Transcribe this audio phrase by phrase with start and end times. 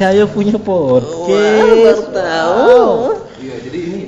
[0.00, 1.12] saya punya podcast.
[1.28, 2.80] Wah, baru tahu.
[3.36, 4.00] Iya, jadi ini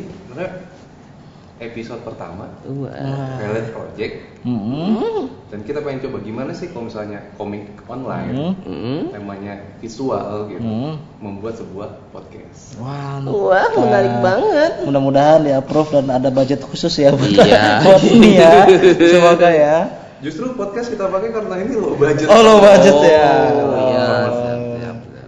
[1.61, 2.49] episode pertama.
[2.65, 5.31] Violet Project Mm-mm.
[5.47, 8.55] dan kita pengen coba gimana sih kalau misalnya komik online Mm.
[8.67, 9.03] Mm.
[9.15, 10.97] temanya visual gitu Mm.
[11.23, 12.81] membuat sebuah podcast.
[12.83, 14.73] Wah, Wah, menarik banget.
[14.83, 17.63] Mudah-mudahan di approve dan ada budget khusus ya buat, Iya.
[17.87, 18.53] buat ini ya.
[18.99, 19.77] Semoga ya.
[20.19, 22.27] Justru podcast kita pakai karena ini low budget.
[22.27, 23.29] Oh, low budget ya.
[23.55, 24.07] Oh, iya.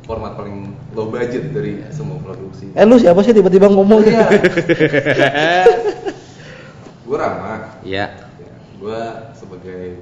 [0.04, 0.36] Format,
[0.94, 2.70] low budget dari semua produksi.
[2.72, 4.00] Eh lu siapa sih tiba-tiba ngomong?
[4.06, 4.26] Iya.
[7.04, 7.82] gue Rama.
[7.82, 8.14] Ya.
[8.38, 9.00] Ya, gue
[9.34, 9.98] sebagai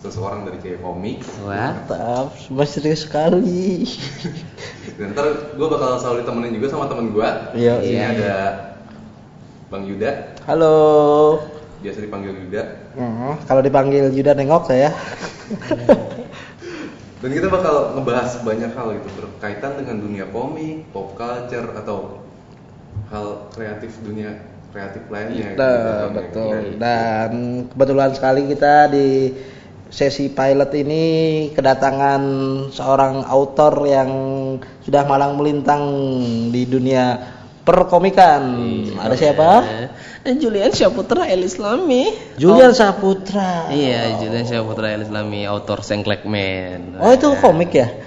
[0.00, 1.20] seseorang dari kayak komik.
[1.44, 1.76] Wah.
[1.88, 2.36] Mantap,
[2.68, 3.84] serius sekali.
[5.00, 7.28] Dan ntar gue bakal selalu ditemenin juga sama temen gue.
[7.56, 8.12] Iya, Di sini iya.
[8.12, 8.34] ada
[9.72, 10.76] Bang Yuda, Halo.
[11.82, 12.62] biasa dipanggil Yuda.
[12.94, 14.92] Hmm, kalau dipanggil Yuda nengok saya.
[17.24, 22.20] Dan kita bakal ngebahas banyak hal gitu berkaitan dengan dunia komik, pop culture atau
[23.08, 25.56] hal kreatif dunia kreatif lainnya.
[25.56, 26.20] Nah, gitu.
[26.20, 26.56] betul.
[26.76, 27.30] Dan
[27.72, 29.32] kebetulan sekali kita di
[29.88, 31.04] sesi pilot ini
[31.56, 32.22] kedatangan
[32.68, 34.10] seorang autor yang
[34.84, 35.80] sudah malang melintang
[36.52, 37.24] di dunia
[37.64, 38.42] perkomikan.
[38.94, 39.48] Ada siapa?
[40.24, 42.12] Eh, Julian Syaputra El Islami.
[42.36, 43.68] Julian Saputra.
[43.68, 46.96] Iya, Julian Syaputra El Islami, autor Sengklek Man.
[46.96, 47.88] Oh itu komik ya?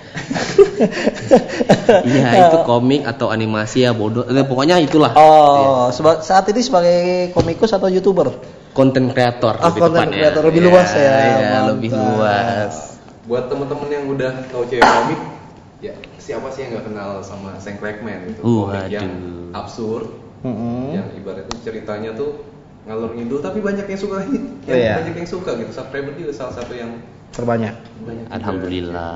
[1.88, 4.25] Iya, itu komik atau animasi ya bodoh.
[4.25, 5.13] Eh, pokoknya itulah.
[5.16, 8.33] Oh, seba- saat ini sebagai komikus atau youtuber?
[8.73, 11.16] Konten kreator Ah, lebih konten kreator, lebih Iya, luas ya.
[11.17, 12.73] Iya, lebih luas.
[13.25, 15.19] Buat temen-temen yang udah tahu cewek komik,
[15.81, 15.94] ya
[16.28, 19.08] siapa sih yang nggak kenal sama Sam Crackman itu komik yang
[19.53, 20.11] absurd,
[20.44, 20.92] Mm-mm.
[20.92, 22.44] yang ibaratnya ceritanya tuh
[22.84, 24.94] ngalur ngidul tapi banyak yang suka yang Iya.
[25.00, 25.72] banyak yang suka gitu.
[25.72, 27.00] Subscriber dia salah satu yang
[27.31, 27.75] Terbanyak.
[28.03, 28.35] banyak juga.
[28.35, 29.16] Alhamdulillah.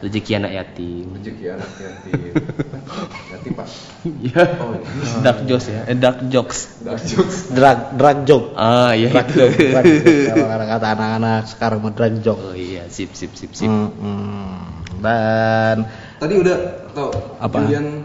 [0.00, 1.06] Rezeki anak yatim.
[1.12, 2.32] Rezeki anak yatim.
[3.36, 3.66] yatim pak.
[4.00, 4.42] Iya.
[4.56, 5.12] Oh, iya.
[5.20, 5.80] Dark jokes ya.
[5.84, 6.58] Eh, dark jokes.
[6.80, 7.36] Dark jokes.
[7.52, 8.56] Drag, drag joke.
[8.56, 9.36] Ah, iya Drag itu.
[9.44, 9.84] joke, drag.
[10.48, 12.40] Kalau kata anak-anak sekarang mah drag joke.
[12.40, 13.68] Oh iya, sip sip sip sip.
[13.68, 14.80] Mm-mm.
[15.00, 15.84] Dan
[16.20, 16.56] Tadi udah
[16.92, 17.08] tau
[17.40, 17.64] Apa?
[17.64, 18.04] Julian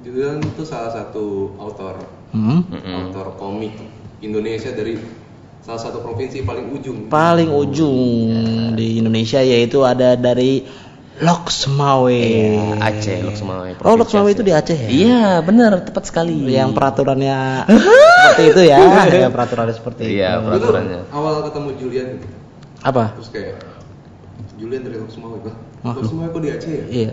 [0.00, 2.00] Julian itu salah satu autor
[2.32, 2.94] hmm, Mm-mm.
[3.08, 3.72] autor komik
[4.20, 4.96] Indonesia dari
[5.60, 6.98] salah satu provinsi paling ujung.
[7.12, 7.96] paling ujung
[8.76, 10.64] di Indonesia yaitu ada dari
[11.20, 12.08] Loksmawe.
[12.16, 13.76] Iya, Aceh Loksmawe.
[13.84, 14.88] Oh, Loksmawe itu di Aceh ya?
[14.88, 16.48] Iya, benar, tepat sekali.
[16.48, 17.68] Yang peraturannya
[18.24, 20.40] seperti itu ya, ya peraturannya seperti Iya, itu.
[20.40, 21.00] Tuh peraturannya.
[21.12, 22.26] awal ketemu Julian gitu.
[22.80, 23.04] Apa?
[23.20, 23.56] Terus kayak
[24.56, 25.54] Julian dari Loksmawe gua.
[25.80, 26.84] Ah, Loksmawe kok di Aceh ya?
[26.88, 27.12] Iya.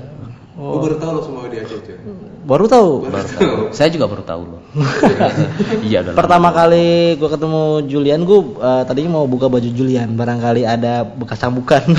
[0.57, 1.93] Oh, baru tahu Loksmawe di Aceh, cuy.
[2.41, 3.05] baru tahu.
[3.05, 3.69] Baru tahu.
[3.69, 4.61] Saya juga baru tahu loh.
[5.85, 6.01] iya.
[6.01, 11.37] Pertama kali gue ketemu Julian, gue uh, tadinya mau buka baju Julian, barangkali ada bekas
[11.37, 11.85] cambukan.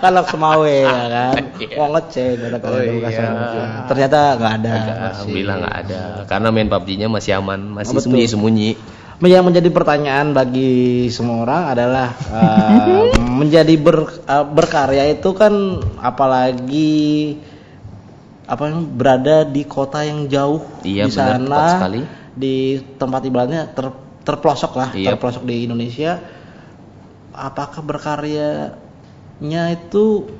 [0.00, 1.76] kan Loksmawe ya kan, Iya.
[1.76, 3.20] mau ngecek ada Oh, ada bekas iya.
[3.20, 3.66] cambukan.
[3.92, 4.72] Ternyata nggak ada.
[4.72, 6.00] Enggak, nggak ada.
[6.24, 8.70] Karena main PUBG-nya masih aman, masih Oh, sembunyi-sembunyi.
[9.18, 13.10] Yang menjadi pertanyaan bagi semua orang adalah uh,
[13.42, 15.50] menjadi ber- uh, berkarya itu kan
[15.98, 17.34] apalagi
[18.46, 22.00] apa yang berada di kota yang jauh Iya, di benar, sana tepat sekali.
[22.32, 22.56] di
[22.94, 25.08] tempat ibaratnya ter- terpelosok lah Iya.
[25.12, 26.22] terpelosok di Indonesia
[27.34, 28.72] apakah berkaryanya
[29.74, 30.30] itu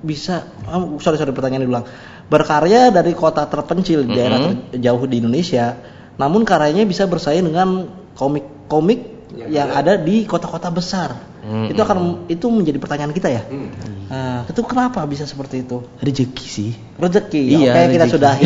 [0.00, 1.86] bisa oh, sorry sorry pertanyaan diulang
[2.26, 4.72] berkarya dari kota terpencil di daerah Mhm.
[4.72, 5.76] ter- jauh di Indonesia
[6.14, 11.10] namun karyanya bisa bersaing dengan komik-komik Yang yang ada di kota-kota besar
[11.42, 11.66] Mhm.
[11.68, 13.68] itu akan itu menjadi pertanyaan kita ya Hmm.
[14.04, 16.70] Nah, itu kenapa bisa seperti itu Rezeki sih.
[16.94, 18.12] rezeki Iya, oke kita rezeki.
[18.14, 18.42] sudahi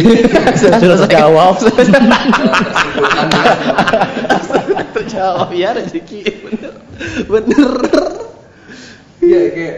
[0.57, 1.55] sudah terjawab
[4.95, 6.21] Terjawab ya rezeki.
[7.27, 7.71] Bener.
[7.85, 8.07] Bener.
[9.19, 9.77] Iya kayak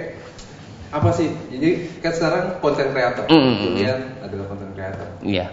[0.90, 1.28] apa sih?
[1.48, 3.24] Jadi kan sekarang konten kreator.
[3.26, 3.54] Mm.
[3.64, 5.08] Julian adalah konten kreator.
[5.20, 5.52] Iya.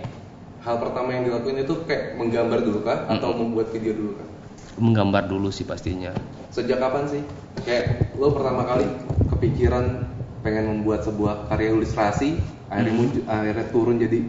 [0.68, 4.28] Hal pertama yang dilakuin itu kayak menggambar dulu kah atau membuat video dulu kah?
[4.76, 6.12] Menggambar dulu sih pastinya.
[6.52, 7.24] Sejak kapan sih?
[7.64, 8.84] Kayak lo pertama kali
[9.32, 10.12] kepikiran
[10.44, 12.36] pengen membuat sebuah karya ilustrasi,
[12.68, 14.20] akhirnya muncul, akhirnya turun jadi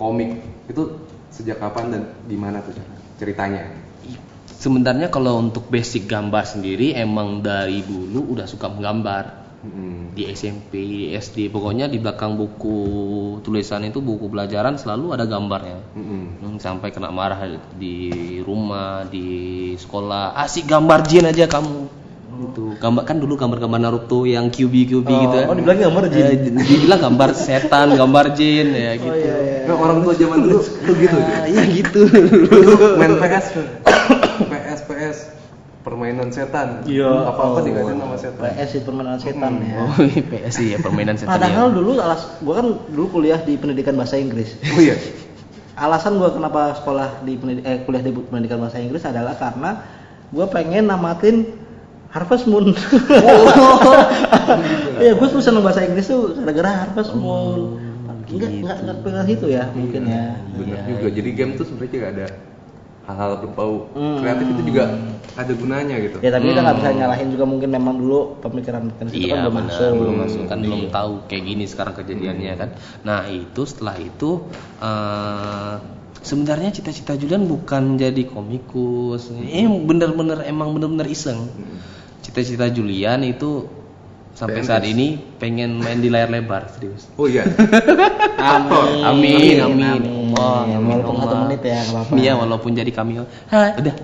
[0.00, 0.40] komik.
[0.72, 2.02] Itu sejak kapan dan
[2.32, 3.68] gimana tuh cara- ceritanya?
[4.56, 9.43] Sebenarnya kalau untuk basic gambar sendiri emang dari dulu udah suka menggambar.
[9.64, 10.12] Hmm.
[10.12, 12.76] di SMP, di SD, pokoknya di belakang buku
[13.40, 15.80] tulisan itu buku pelajaran selalu ada gambarnya.
[15.96, 17.40] Hmm, sampai kena marah
[17.72, 18.12] di
[18.44, 19.24] rumah, di
[19.74, 20.36] sekolah.
[20.36, 21.80] Asik gambar jin aja kamu.
[22.34, 22.76] Gitu.
[22.76, 25.36] Gambar kan dulu gambar-gambar Naruto yang QB QB Oh, gitu.
[25.48, 26.24] oh, dibilang gambar jin?
[26.28, 29.28] Eh, dibilang gambar setan, gambar jin ya gitu.
[29.64, 31.16] Nah, orang tua zaman dulu tuh gitu.
[31.16, 32.00] Ah, Iya gitu.
[33.00, 33.46] Main PS.
[35.84, 36.82] permainan setan.
[36.88, 37.28] Iya.
[37.28, 38.40] Apa-apa oh, dikaitin sama setan.
[38.40, 39.76] PS itu permainan setan ya.
[39.84, 39.92] Oh,
[40.32, 41.74] PS ya permainan setan Padahal ya.
[41.76, 44.56] dulu alas gua kan dulu kuliah di pendidikan bahasa Inggris.
[44.74, 44.96] Oh iya.
[45.76, 49.84] Alasan gua kenapa sekolah di pendidik, eh, kuliah di pendidikan bahasa Inggris adalah karena
[50.32, 51.52] gua pengen namatin
[52.10, 52.72] Harvest Moon.
[54.94, 57.76] Iya, gua tuh seneng bahasa Inggris tuh gara-gara Harvest Moon.
[58.24, 60.24] Enggak enggak enggak pengen itu ya mungkin ya.
[60.56, 61.08] Benar Iya, juga.
[61.12, 62.26] Jadi game tuh sebenarnya juga ada
[63.04, 64.16] hal-hal berbau Hmm.
[64.18, 64.96] kreatif itu juga
[65.34, 66.16] ada gunanya gitu.
[66.18, 66.98] Ya tapi kita nggak bisa Hmm.
[66.98, 69.92] nyalahin juga mungkin memang dulu pemikiran pemikiran itu kan Iya belum masuk.
[69.94, 72.70] belum masuk kan belum tahu kayak gini sekarang kejadiannya kan.
[73.02, 74.30] Nah itu setelah itu
[74.80, 75.74] eh
[76.20, 81.44] sebenarnya cita-cita Julian bukan jadi komikus, eh bener-bener emang bener-bener iseng.
[82.20, 83.68] Cita-cita Julian itu
[84.34, 87.06] sampai saat ini pengen main di layar lebar serius.
[87.14, 87.46] Oh iya.
[88.54, 89.06] Amin.
[89.06, 90.02] Amin, amin.
[90.34, 92.12] Ya, amin, walaupun satu menit ya apa-apa.
[92.18, 93.24] Iya walaupun jadi cameo.
[93.48, 93.94] Hah, udah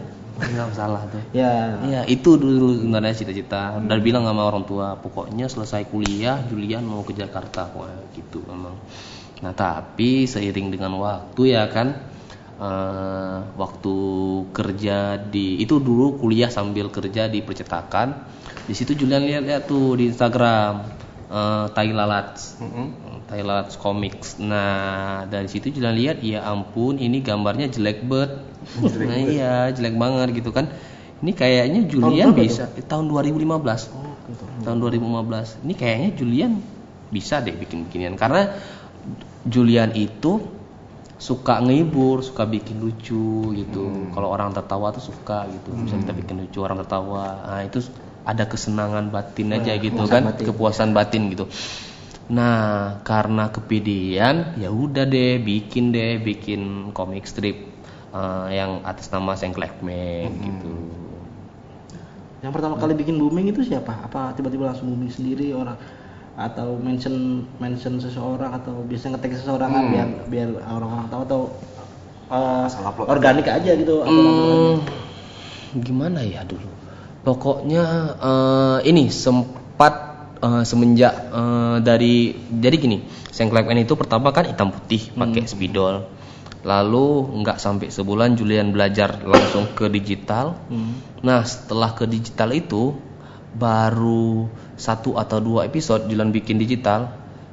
[0.41, 1.23] nggak masalah tuh.
[1.37, 1.77] Ya.
[1.85, 3.77] Iya itu dulu sebenarnya cita-cita.
[3.83, 8.79] Udah bilang sama orang tua, pokoknya selesai kuliah Julian mau ke Jakarta, Wah, gitu memang.
[9.45, 11.93] Nah tapi seiring dengan waktu ya kan,
[12.61, 13.97] eh, waktu
[14.53, 18.29] kerja di itu dulu kuliah sambil kerja di percetakan.
[18.69, 20.85] Di situ Julian lihat-lihat tuh di Instagram
[21.33, 22.61] eh, Tai Lalats.
[22.61, 23.27] Mm-mm.
[23.27, 24.37] Tai Lalats Comics.
[24.39, 28.45] Nah, dari situ Julian lihat, ya ampun, ini gambarnya jelek banget.
[29.09, 30.69] nah, iya, jelek banget gitu kan.
[31.21, 34.65] Ini kayaknya Julian berapa bisa eh, tahun 2015.
[34.65, 35.65] Tahun 2015.
[35.65, 36.53] Ini kayaknya Julian
[37.11, 38.55] bisa deh bikin beginian karena
[39.43, 40.60] Julian itu
[41.21, 44.09] suka ngehibur, suka bikin lucu gitu.
[44.17, 45.77] Kalau orang tertawa tuh suka gitu.
[45.85, 47.45] Bisa kita bikin lucu orang tertawa.
[47.45, 47.85] Nah, itu
[48.25, 50.45] ada kesenangan batin aja gitu kan, batin.
[50.49, 51.45] kepuasan batin gitu.
[52.33, 57.69] Nah, karena kepedean, ya udah deh bikin deh bikin komik strip
[58.17, 60.73] eh, yang atas nama Sengklekmen gitu.
[62.41, 64.01] Yang pertama kali bikin booming itu siapa?
[64.09, 65.77] Apa tiba-tiba langsung booming sendiri orang
[66.39, 69.93] atau mention mention seseorang atau biasa ngetek seseorang kan Hmm.
[69.93, 71.41] biar biar orang-orang tahu atau
[72.31, 72.67] uh,
[73.11, 74.01] organik aja gitu?
[74.07, 74.81] Hmm,
[75.83, 76.71] gimana ya dulu?
[77.21, 77.85] Pokoknya
[78.17, 79.95] eh, ini sempat
[80.41, 82.99] eh, semenjak eh, dari jadi gini,
[83.31, 86.09] Sengklekmen itu pertama kan hitam putih pakai spidol.
[86.61, 90.57] Lalu nggak sampai sebulan Julian belajar langsung ke digital.
[90.69, 91.01] Hmm.
[91.25, 92.97] Nah setelah ke digital itu
[93.55, 94.47] baru
[94.79, 97.11] satu atau dua episode Julian bikin digital.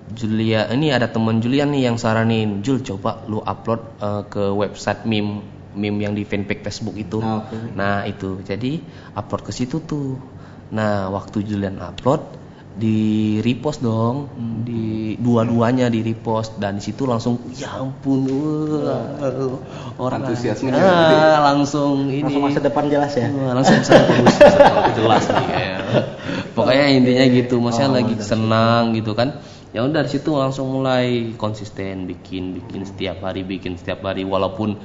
[0.07, 5.03] Julia ini ada teman Julian nih yang saranin Jul coba lu upload eh, ke website
[5.03, 5.43] meme
[5.75, 7.19] meme yang di fanpage Facebook itu.
[7.19, 7.57] Nah, oke.
[7.75, 8.79] Nah itu jadi
[9.13, 10.15] upload ke situ tuh.
[10.71, 12.23] Nah waktu Julian upload
[12.77, 12.97] di
[13.41, 14.29] repost dong,
[14.61, 18.29] di dua-duanya di repost dan di situ langsung ya ampun
[18.85, 19.01] wah,
[19.97, 23.27] orang Antusiasmenya ah, langsung ini langsung masa depan jelas ya.
[23.33, 24.35] Wah, langsung bisa terus
[25.01, 25.79] jelas nih kayak.
[26.53, 29.41] Pokoknya intinya gitu, maksudnya Oh, lagi senang gitu kan.
[29.73, 34.77] Ya udah dari situ langsung mulai konsisten bikin bikin setiap hari bikin setiap hari walaupun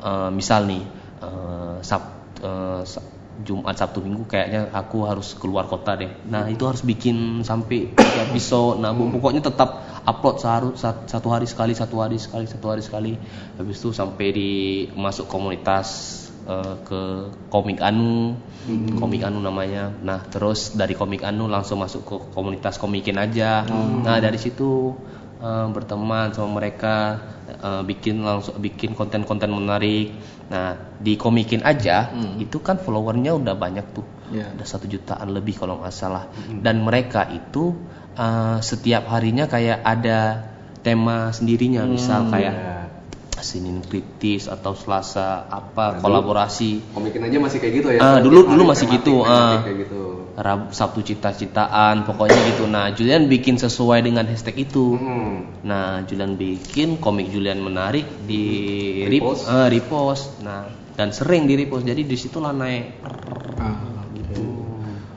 [0.00, 0.80] eh, misal nih
[1.20, 2.02] eh, sab
[2.40, 3.04] eh, sa-
[3.42, 6.10] Jumat Sabtu Minggu kayaknya aku harus keluar kota deh.
[6.30, 8.78] Nah, itu harus bikin sampai tiap episode.
[8.78, 13.12] Nah, pokoknya tetap upload seharu- sat- satu hari sekali, satu hari sekali, satu hari sekali.
[13.58, 14.50] Habis itu sampai di
[14.94, 15.88] masuk komunitas
[16.46, 17.02] eh, ke
[17.50, 18.38] komik anu
[18.96, 23.64] komik anu namanya nah terus dari komik anu langsung masuk ke komunitas komikin aja
[24.00, 24.96] nah dari situ
[25.44, 32.60] eh, berteman sama mereka eh, bikin langsung bikin konten-konten menarik nah di komikin aja itu
[32.60, 34.52] kan followernya udah banyak tuh Iya.
[34.52, 36.24] udah satu jutaan lebih kalau nggak salah
[36.58, 37.76] dan mereka itu
[38.14, 40.48] eh, setiap harinya kayak ada
[40.80, 42.72] tema sendirinya misal kayak Ya.
[43.36, 48.00] Senin kritis atau Selasa apa Nah, kolaborasi Komikin aja masih kayak gitu ya.
[48.00, 49.60] Setiap dulu- dulu masih tematik, gitu, ah.
[49.60, 50.04] kayak gitu.
[50.34, 52.66] Rabu Sabtu cita-citaan pokoknya gitu.
[52.66, 54.98] Nah Julian bikin sesuai dengan hashtag itu.
[54.98, 55.62] Hmm.
[55.62, 58.44] nah Julian bikin komik Julian menarik di
[59.06, 59.46] Repost.
[59.46, 59.54] repost.
[59.54, 60.24] ah, repost.
[60.42, 60.60] Nah
[60.98, 61.86] dan sering di repost.
[61.86, 62.84] Jadi di situlah naik.
[63.62, 63.78] Ah,
[64.18, 64.42] gitu.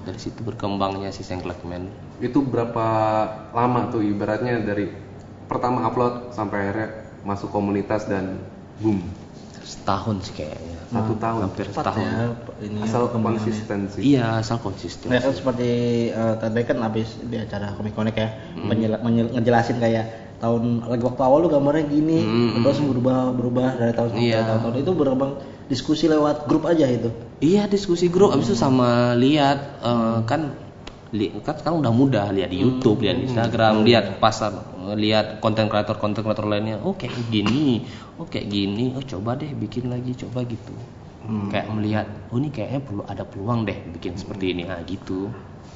[0.05, 1.89] dari situ berkembangnya si Sengklekmen
[2.23, 2.85] Itu berapa
[3.51, 4.87] lama tuh ibaratnya dari
[5.49, 6.89] pertama upload sampai akhirnya
[7.25, 8.39] masuk komunitas dan
[8.79, 9.01] boom?
[9.65, 11.39] Setahun sih kayaknya satu tahun.
[11.43, 12.25] hampir setahun ya
[12.59, 13.43] ini Asal perkembangannya.
[13.43, 13.99] konsistensi.
[14.01, 15.69] iya asal konsisten Nah, kan seperti
[16.09, 18.71] eh, tadi kan habis di acara komik konek ya Hmm.
[18.97, 20.05] menyel- ngejelasin kayak
[20.37, 24.39] tahun lagi waktu awal lu gambarnya gini Hmm, terus berubah berubah dari tahun ke Iya.
[24.47, 25.31] tahun itu berkembang
[25.65, 30.53] diskusi lewat grup aja itu Iya diskusi grup abis itu sama lihat eh, kan
[31.43, 34.51] kan sekarang udah mudah lihat di YouTube, lihat di Instagram, lihat pasar,
[34.99, 36.83] lihat konten kreator konten kreator lainnya.
[36.83, 37.87] Oh kayak gini,
[38.19, 40.75] oh kayak gini, oh coba deh bikin lagi, coba gitu.
[41.27, 41.51] Hmm.
[41.51, 45.27] kayak melihat oh ini kayaknya perlu ada peluang deh bikin seperti ini ah gitu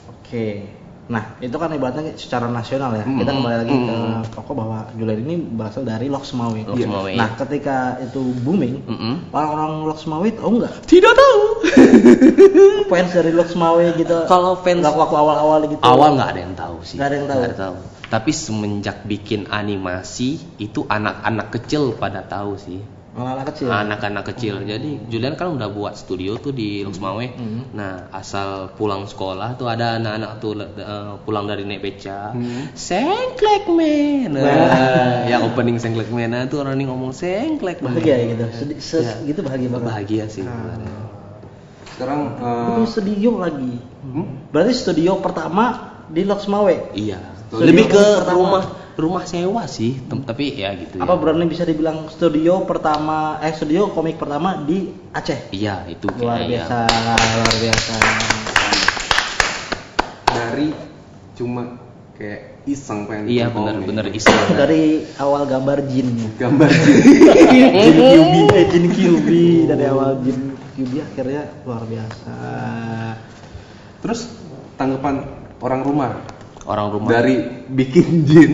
[0.08, 0.80] Oke.
[1.12, 3.04] Nah, itu kan ibaratnya secara nasional ya.
[3.04, 3.20] Hmm.
[3.20, 4.24] Kita kembali lagi ke Hmm.
[4.32, 6.56] pokok bahwa Julian ini berasal dari Lok Sumawe.
[6.64, 7.12] Lok Sumawe.
[7.12, 9.28] Nah, ketika itu booming, Mm-mm.
[9.30, 10.74] orang-orang Lok Sumawe tahu nggak?
[10.88, 11.42] tidak tahu
[12.90, 14.18] Fans dari Lok Sumawe gitu.
[14.26, 15.82] Kalau fans- Waktu- awal-awal gitu.
[15.82, 17.42] awal nggak ada yang tahu sih Nggak ada yang tahu.
[17.44, 23.68] Nggak tapi semenjak bikin animasi itu anak-anak kecil pada tahu sih Malah anak kecil.
[23.68, 24.56] anak-anak kecil.
[24.64, 27.26] Jadi Julian kan udah buat studio tuh di Loksmawe.
[27.36, 27.68] Hmm.
[27.72, 32.32] Nah, asal pulang sekolah tuh ada anak-anak tuh eh, pulang dari naik beca.
[32.32, 32.72] Hmm.
[32.72, 34.32] Sengklek men.
[34.32, 35.28] Nah, Wah.
[35.28, 37.94] yang opening Sengklek men nah, tuh orang ini ngomong Sengklek men.
[37.94, 38.46] Bahagia ya gitu.
[38.50, 39.14] Sedih, se- Ya.
[39.28, 39.88] gitu bahagia banget.
[39.92, 40.42] Bahagia sih.
[40.42, 40.50] Ah.
[40.50, 40.94] sebenarnya.
[41.92, 43.74] Sekarang eh, Itu studio lagi.
[44.02, 44.26] hmm?
[44.50, 45.66] Berarti studio pertama
[46.08, 46.96] di Lok Sumawe.
[46.96, 47.20] Iya.
[47.46, 48.32] Studio Lebih ke pertama.
[48.34, 51.18] rumah rumah sewa sih, tem- tapi ya gitu Apa ya.
[51.18, 55.50] berani bisa dibilang studio pertama eh studio komik pertama di Aceh?
[55.50, 56.64] Iya, itu Luar kayaknya.
[56.64, 56.78] biasa,
[57.34, 57.94] luar biasa.
[60.28, 60.68] dari
[61.34, 61.64] cuma
[62.14, 63.68] kayak iseng pengen Iya, bikin komik.
[63.74, 64.38] benar-benar iseng.
[64.54, 64.84] dari
[65.18, 66.10] awal gambar jin.
[66.36, 69.30] gambar jin QB, eh, jin QB
[69.68, 70.40] dari awal jin
[70.74, 72.34] QB akhirnya luar biasa.
[74.00, 74.34] terus
[74.76, 75.30] tanggapan
[75.60, 76.12] orang rumah
[76.72, 77.12] Orang rumah.
[77.12, 77.36] dari
[77.68, 78.52] bikin jin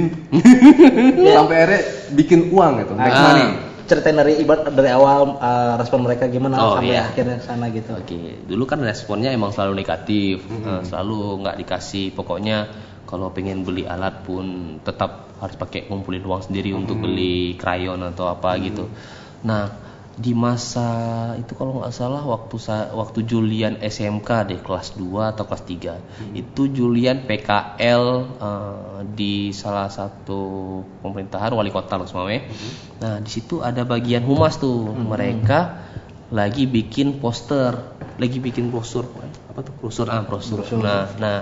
[1.30, 1.82] sampai akhirnya
[2.12, 3.24] bikin uang gitu make Ah.
[3.28, 3.48] money
[3.88, 7.08] Ceritain dari ibarat dari awal uh, respon mereka gimana Oh, sampai iya.
[7.08, 7.96] akhirnya sana gitu.
[7.96, 12.12] Oke, dulu kan responnya emang selalu negatif, Eh, selalu nggak dikasih.
[12.12, 12.68] Pokoknya
[13.06, 14.44] kalau pengen beli alat pun
[14.84, 18.92] tetap harus pakai ngumpulin uang sendiri untuk beli krayon atau apa gitu.
[19.42, 19.72] Nah,
[20.18, 20.90] di masa
[21.38, 22.58] itu kalau nggak salah waktu
[22.90, 28.04] waktu Julian SMK deh kelas 2 atau kelas 3 itu Julian PKL
[28.42, 30.42] eh, di salah satu
[31.06, 32.34] pemerintahan wali kota Los Sumawe.
[32.98, 34.90] Nah di situ ada bagian humas tuh.
[34.90, 35.86] Mereka
[36.34, 37.78] lagi bikin poster,
[38.18, 39.06] lagi bikin brosur.
[39.54, 39.74] Apa tuh?
[39.78, 40.66] Brosur ah brosur.
[40.66, 40.82] Brosur.
[40.82, 41.40] Nah nah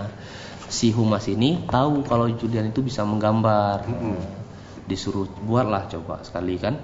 [0.67, 3.87] si humas ini tahu kalau Julian itu bisa menggambar,
[4.83, 6.75] disuruh buatlah coba sekali kan.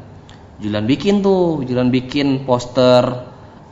[0.62, 3.02] Julian bikin tuh, Julian bikin poster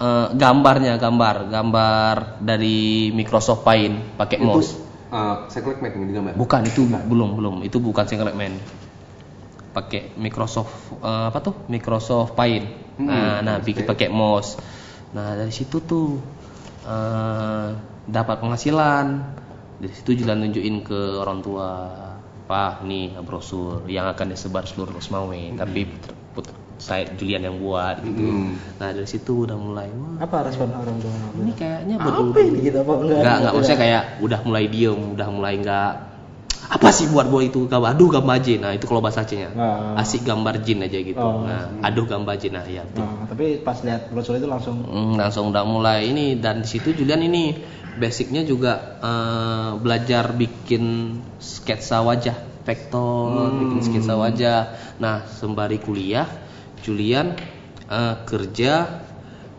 [0.02, 4.74] eh, gambarnya gambar gambar dari Microsoft Paint pakai itu mouse.
[5.14, 8.58] uh, klik make ini gambar Bukan itu belum belum itu bukan Secret Man.
[9.70, 11.54] Pakai Microsoft eh, apa tuh?
[11.70, 12.66] Microsoft Paint.
[12.98, 14.58] Hmm, nah, nah bikin pakai mouse.
[15.14, 16.18] Nah dari situ tuh
[16.90, 17.70] eh,
[18.10, 19.06] dapat penghasilan.
[19.80, 21.70] Dari situ Julian nunjukin ke orang tua.
[22.50, 25.38] Pak, nih brosur yang akan disebar seluruh Rosmawe.
[25.54, 28.24] Tapi put- put- saya Julian yang buat gitu.
[28.24, 28.56] Hmm.
[28.80, 31.12] Nah dari situ udah mulai wah Apa respon orang tua?
[31.38, 33.20] ini kayaknya apa betul ini gitu apa enggak?
[33.20, 35.92] Enggak, enggak maksudnya kayak udah mulai diem, udah mulai enggak
[36.62, 39.98] apa sih buat buat itu gambar aduh gambar jin nah itu kalau bahasa Acehnya Ah.
[39.98, 41.42] asik gambar jin aja gitu Oh.
[41.42, 45.18] nah aduh gambar jin nah ya tuh Nah, tapi pas lihat brosur itu langsung Hmm,
[45.18, 47.58] langsung udah mulai ini dan di situ Julian ini
[47.98, 54.60] basicnya juga eh, belajar bikin sketsa wajah vektor bikin sketsa wajah
[54.96, 56.30] nah sembari kuliah
[56.84, 57.36] Julian
[57.90, 59.04] eh, kerja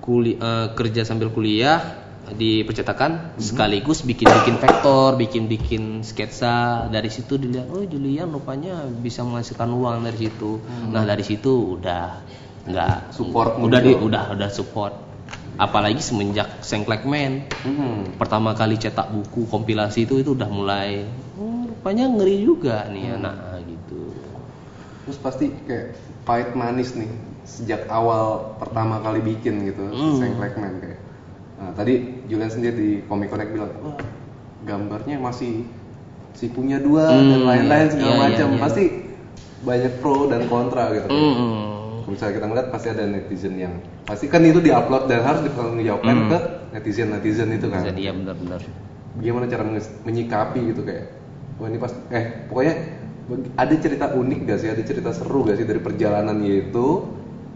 [0.00, 2.00] kuli, eh, kerja sambil kuliah
[2.30, 6.86] di percetakan sekaligus bikin-bikin vektor, bikin-bikin sketsa.
[6.86, 10.62] Dari situ dilihat, oh Julian rupanya bisa menghasilkan uang dari situ.
[10.94, 12.22] Nah dari situ udah
[12.70, 14.94] nggak Support udah di, udah udah support.
[15.60, 18.16] Apalagi semenjak Sengklek Man Hmm.
[18.16, 21.04] pertama kali cetak buku kompilasi itu itu udah mulai
[21.36, 23.36] oh, rupanya ngeri juga nih anak
[23.68, 24.16] gitu.
[25.04, 25.92] terus pasti kayak
[26.30, 27.10] pahit manis nih
[27.42, 30.14] sejak awal pertama kali bikin gitu Hmm.
[30.14, 30.98] Sengklek Man kayak
[31.58, 31.94] nah, tadi
[32.30, 33.98] Julian sendiri di Comic Connect bilang wah
[34.62, 35.66] gambarnya masih
[36.30, 38.60] sikunya dua dan Hmm, lain-lain iya, segala iya, macam iya.
[38.62, 38.84] pasti
[39.60, 41.58] banyak pro dan kontra gitu Mm-mm.
[42.00, 43.74] Kalau misalnya kita ngeliat pasti ada netizen yang
[44.06, 46.30] pasti kan itu diupload dan harus dipertanggungjawabkan Hmm.
[46.30, 46.38] ke
[46.70, 48.62] netizen netizen itu kan Jadi ya benar-benar.
[49.18, 49.66] gimana cara
[50.06, 51.10] menyikapi gitu kayak
[51.58, 52.74] wah ini pas eh pokoknya
[53.56, 56.88] ada cerita unik gak sih ada cerita seru gak sih dari perjalanannya itu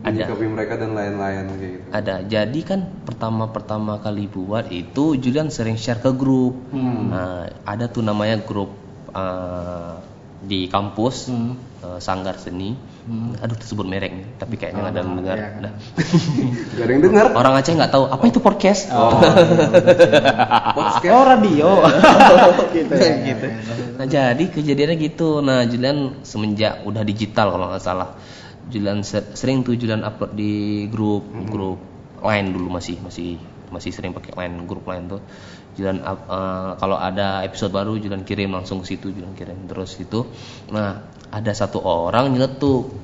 [0.04, 0.28] Ada.
[0.28, 2.14] menyikapi mereka dan lain-lain kayak gitu Ada.
[2.28, 6.54] Jadi kan pertama-pertama kali buat itu Julian sering share ke grup.
[6.70, 7.08] Hmm.
[7.08, 8.76] Nah, ada tuh namanya grup
[9.16, 9.94] eh,
[10.44, 11.56] di kampus Hmm.
[11.80, 12.76] eh, Sanggar Seni.
[13.04, 13.36] Hmm.
[13.36, 15.36] Aduh tersebut merek tapi kayaknya nggak ada yang Oh, dengar.
[15.36, 15.48] iya.
[15.60, 15.72] Nah,
[16.76, 18.88] gak ada yang dengar Orang Aceh nggak tahu apa itu podcast.
[18.88, 19.12] Oh,
[20.76, 21.68] podcast oh radio.
[22.76, 23.12] gitu ya.
[23.24, 23.46] gitu.
[23.94, 25.28] Nah jadi kejadiannya gitu.
[25.40, 28.16] Nah Julian semenjak udah digital kalau nggak salah,
[28.68, 31.78] Julian ser- sering tuh Julian upload di grup grup
[32.24, 33.36] lain dulu masih masih
[33.68, 35.20] masih sering pakai line grup lain tuh.
[35.74, 39.98] Julian up- eh, kalau ada episode baru Julian kirim langsung ke situ Julian kirim terus
[39.98, 40.26] itu.
[40.70, 42.94] Nah ada satu orang nyeletuk.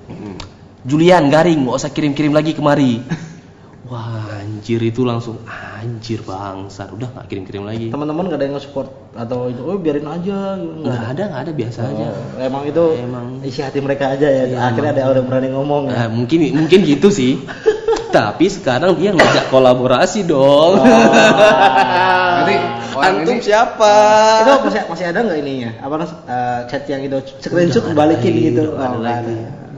[0.80, 3.02] Julian garing nggak usah kirim-kirim lagi kemari.
[3.90, 8.86] wah anjir itu langsung anjir bangsat udah nggak kirim-kirim lagi Teman-teman gak ada yang nge-support
[9.18, 13.26] atau itu, oh biarin aja nggak ada nggak ada biasa aja Oh, emang itu Emang.
[13.42, 14.46] isi hati mereka aja ya.
[14.46, 16.06] Iya, Akhirnya ada orang berani ngomong ya.
[16.06, 17.42] Nah, mungkin mungkin gitu sih
[18.10, 20.78] tapi sekarang dia ngajak kolaborasi dong
[22.40, 22.54] Nanti
[22.96, 23.92] orang antum ini- siapa
[24.40, 25.70] itu masih masih ada nggak ininya?
[25.82, 26.06] Apa uh,
[26.66, 28.62] chat yang itu screenshot balikin ada, gitu?
[28.74, 29.36] ada Oh, lagi.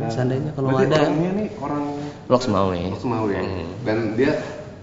[0.08, 1.82] seandainya kalau Berarti ada orangnya nih orang
[2.26, 3.42] Vlog Semawe Semau ya.
[3.42, 3.66] Hmm.
[3.82, 4.32] Dan dia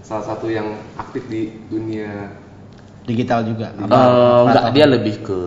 [0.00, 2.30] salah satu yang aktif di dunia
[3.00, 3.72] Digital juga.
[3.74, 5.38] Eh, enggak dia lebih ke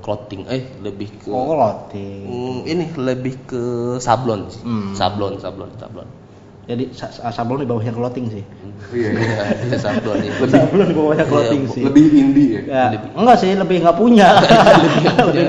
[0.00, 2.24] clothing eh lebih ke Oh, clothing.
[2.26, 3.62] Hmm, ini lebih ke
[4.00, 4.64] sablon sih.
[4.64, 4.96] Hmm.
[4.96, 6.08] Sablon, sablon, sablon.
[6.70, 8.44] Jadi sa- sablon di bawahnya clothing sih.
[8.46, 9.42] Oh, iya, iya.
[9.66, 10.30] Dia sablon ini.
[10.54, 11.82] Sablon di bawahnya clothing Iya, sih.
[11.82, 12.60] lebih indie ya.
[12.62, 14.28] Ya, Lebih- enggak sih, lebih nggak punya.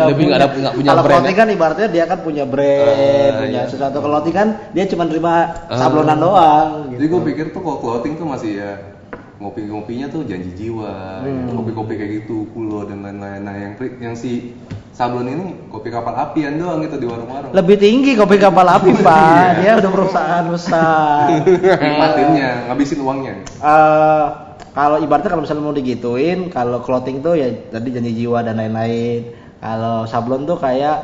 [0.03, 2.89] lebih nggak ada- nggak punya Kalau brand clothing kan ibaratnya dia kan punya brand,
[3.31, 3.69] Ah, punya iya.
[3.69, 3.97] sesuatu.
[3.99, 5.77] Clothing kan dia cuma terima Ah.
[5.77, 6.69] sablonan doang.
[6.89, 7.11] Jadi Gitu.
[7.11, 8.71] gue pikir tuh kalau clothing tuh masih ya
[9.37, 11.25] ngopi-ngopinya tuh janji jiwa, Hmm.
[11.47, 11.53] gitu.
[11.55, 13.41] kopi-kopi kayak gitu, kulo dan lain-lain.
[13.41, 14.53] Nah yang yang si
[15.01, 17.49] sablon ini kopi kapal apian doang gitu di warung-warung.
[17.57, 19.65] Lebih tinggi kopi kapal api, Pak.
[19.65, 21.41] Dia udah perusahaan besar.
[21.81, 23.33] Nikmatinnya, ngabisin uangnya.
[23.41, 24.25] Eh,
[24.77, 29.33] kalau ibaratnya kalau misalnya mau digituin, kalau clothing tuh ya tadi janji jiwa dan lain-lain.
[29.57, 30.97] Kalau sablon tuh kayak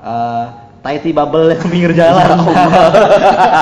[0.00, 0.46] eh
[0.82, 2.26] Taiti bubble yang pinggir jalan.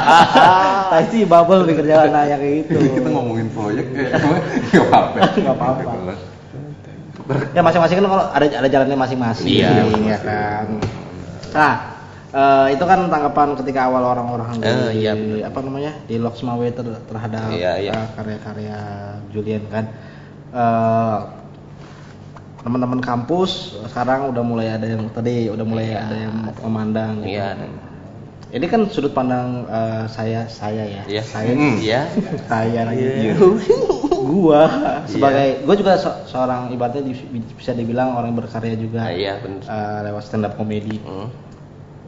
[0.95, 2.79] Taiti bubble pinggir jalan nah yang kayak gitu.
[2.81, 4.09] Kita ngomongin proyek, eh,
[4.73, 5.19] nggak apa-apa.
[5.37, 5.91] Nggak apa-apa.
[7.51, 9.71] Ya masing-masing kan kalau ada ada jalannya masing-masing Iya.
[9.87, 10.67] ya kan.
[11.51, 11.75] Nah,
[12.31, 15.45] eh, itu kan tanggapan ketika awal orang-orang di Eh, iya, bener.
[15.45, 17.93] apa namanya di Lox Mawe ter- terhadap Iya, iya.
[17.93, 18.79] eh, karya-karya
[19.29, 19.85] Julian kan.
[20.51, 21.19] Eh,
[22.61, 27.25] teman-teman kampus sekarang udah mulai ada yang tadi udah mulai ada yang memandang.
[27.25, 27.35] gitu.
[27.35, 27.57] Iya.
[28.51, 31.03] Ini kan sudut pandang eh, saya saya ya.
[31.07, 31.23] Iya.
[31.23, 32.01] Saya Hmm, Iya.
[32.47, 33.05] saya lagi.
[33.07, 33.35] Iya.
[34.23, 34.63] gua
[35.05, 37.17] sebagai gua juga se- seorang ibaratnya di-
[37.51, 39.07] bisa dibilang orang berkarya juga.
[39.07, 39.63] Ah, Iya, benar.
[39.63, 41.01] eh, lewat stand up comedy.
[41.01, 41.29] Hmm.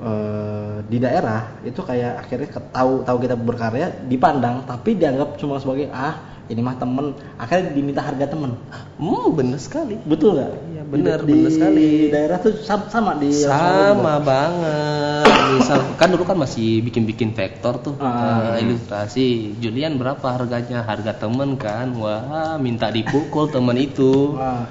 [0.03, 5.87] Eh, di daerah itu kayak akhirnya tahu tahu kita berkarya dipandang tapi dianggap cuma sebagai
[5.88, 8.59] ah ini mah temen akhirnya diminta harga temen
[8.94, 9.98] Hmm, bener sekali.
[10.00, 11.74] betul nggak Iya, benar, di, benar sekali.
[11.76, 15.26] di daerah tuh sama, sama di Sama banget.
[15.52, 17.94] Misal kan dulu kan masih bikin-bikin vektor tuh.
[17.96, 18.55] Ah.
[18.55, 19.26] eh, ilustrasi.
[19.59, 20.83] Julian berapa harganya?
[20.83, 21.92] Harga temen kan.
[21.94, 24.35] Wah, minta dipukul temen itu.
[24.35, 24.66] Wah,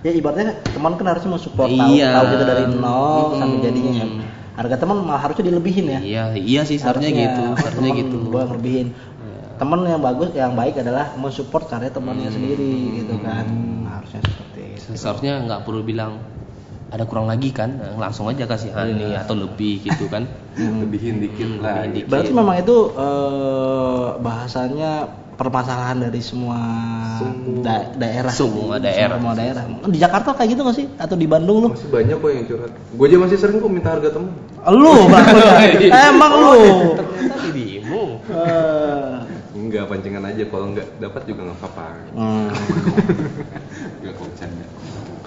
[0.00, 2.08] ya ibaratnya teman kan harusnya mensupport tahu, Iya.
[2.12, 3.64] tahu kita dari nol sampai Mm-mm.
[3.64, 4.06] jadinya ya.
[4.54, 5.98] Harga teman malah harusnya dilebihin ya.
[6.00, 7.42] Iya, iya sih seharusnya gitu.
[7.58, 8.16] Seharusnya gitu.
[8.24, 8.94] gua ngelebihin.
[9.54, 12.34] Temen yang bagus, yang baik adalah mensupport karya temannya Hmm.
[12.34, 13.46] sendiri gitu kan.
[13.86, 14.88] Harusnya seperti itu.
[14.94, 16.18] Seharusnya nggak perlu bilang
[16.86, 20.26] ada kurang lagi kan, langsung aja kasih hani atau lebih gitu kan.
[20.80, 21.82] Lebihin dikit lah.
[21.82, 22.08] lebihin dikit.
[22.08, 24.92] Berarti memang itu eh, bahasanya
[25.34, 26.54] permasalahan dari semua,
[27.16, 27.58] Semua.
[27.60, 28.30] da- daerah.
[28.30, 29.18] Semua daerah.
[29.18, 29.62] Semua daerah.
[29.84, 30.86] Di Jakarta kayak gitu nggak sih?
[30.94, 31.68] Atau di Bandung lu?
[31.68, 32.70] Masih banyak kok yang curhat.
[32.94, 34.30] Gue aja masih sering kok minta harga temen.
[34.64, 34.94] Lu.
[36.06, 36.62] Emang lu.
[36.94, 38.02] Ternyata dirimu.
[39.74, 41.86] Enggak pancingan aja kalau nggak dapat juga nggak apa-apa.
[42.14, 42.48] hmm.
[44.06, 44.66] Gak kok bercanda.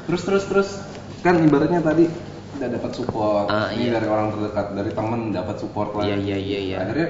[0.08, 0.70] Terus terus terus
[1.20, 2.08] kan ibaratnya tadi
[2.56, 4.00] udah dapat support Ah, ini iya.
[4.00, 6.08] dari orang terdekat dari temen dapat support lagi.
[6.08, 6.76] Iya, iya, iya, iya.
[6.80, 7.10] Akhirnya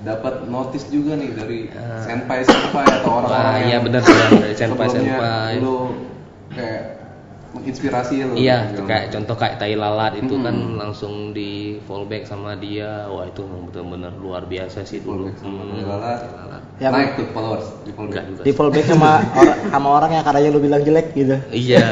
[0.00, 2.06] dapat notice juga nih dari Ah.
[2.06, 5.52] senpai senpai atau orang-orang Wah, iya yang benar dari senpai sebelumnya senpai.
[5.58, 5.76] Lu
[6.54, 6.82] kayak
[7.50, 8.34] menginspirasi lu.
[8.38, 8.86] Iya, gitu.
[8.86, 10.46] kayak contoh kayak tai lalat itu Mm-mm.
[10.46, 13.10] kan langsung di fallback sama dia.
[13.10, 15.34] Wah, itu memang benar-benar luar biasa sih dulu.
[15.42, 15.74] Hmm.
[15.74, 16.20] Tai lalat.
[16.80, 18.24] Yang- naik tuh followers di fallback.
[18.30, 18.42] juga.
[18.46, 21.36] Di fallback sama orang sama orang yang karyanya lu bilang jelek gitu.
[21.50, 21.82] Iya.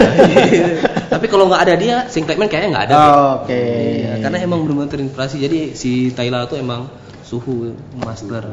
[1.12, 2.94] Tapi kalau nggak ada dia, Singletman kayaknya nggak ada.
[2.94, 3.10] deh.
[3.42, 3.62] Oke.
[4.06, 5.36] Iya, karena emang benar-benar terinspirasi.
[5.42, 6.86] Jadi si Thailand tuh emang
[7.26, 8.46] suhu master.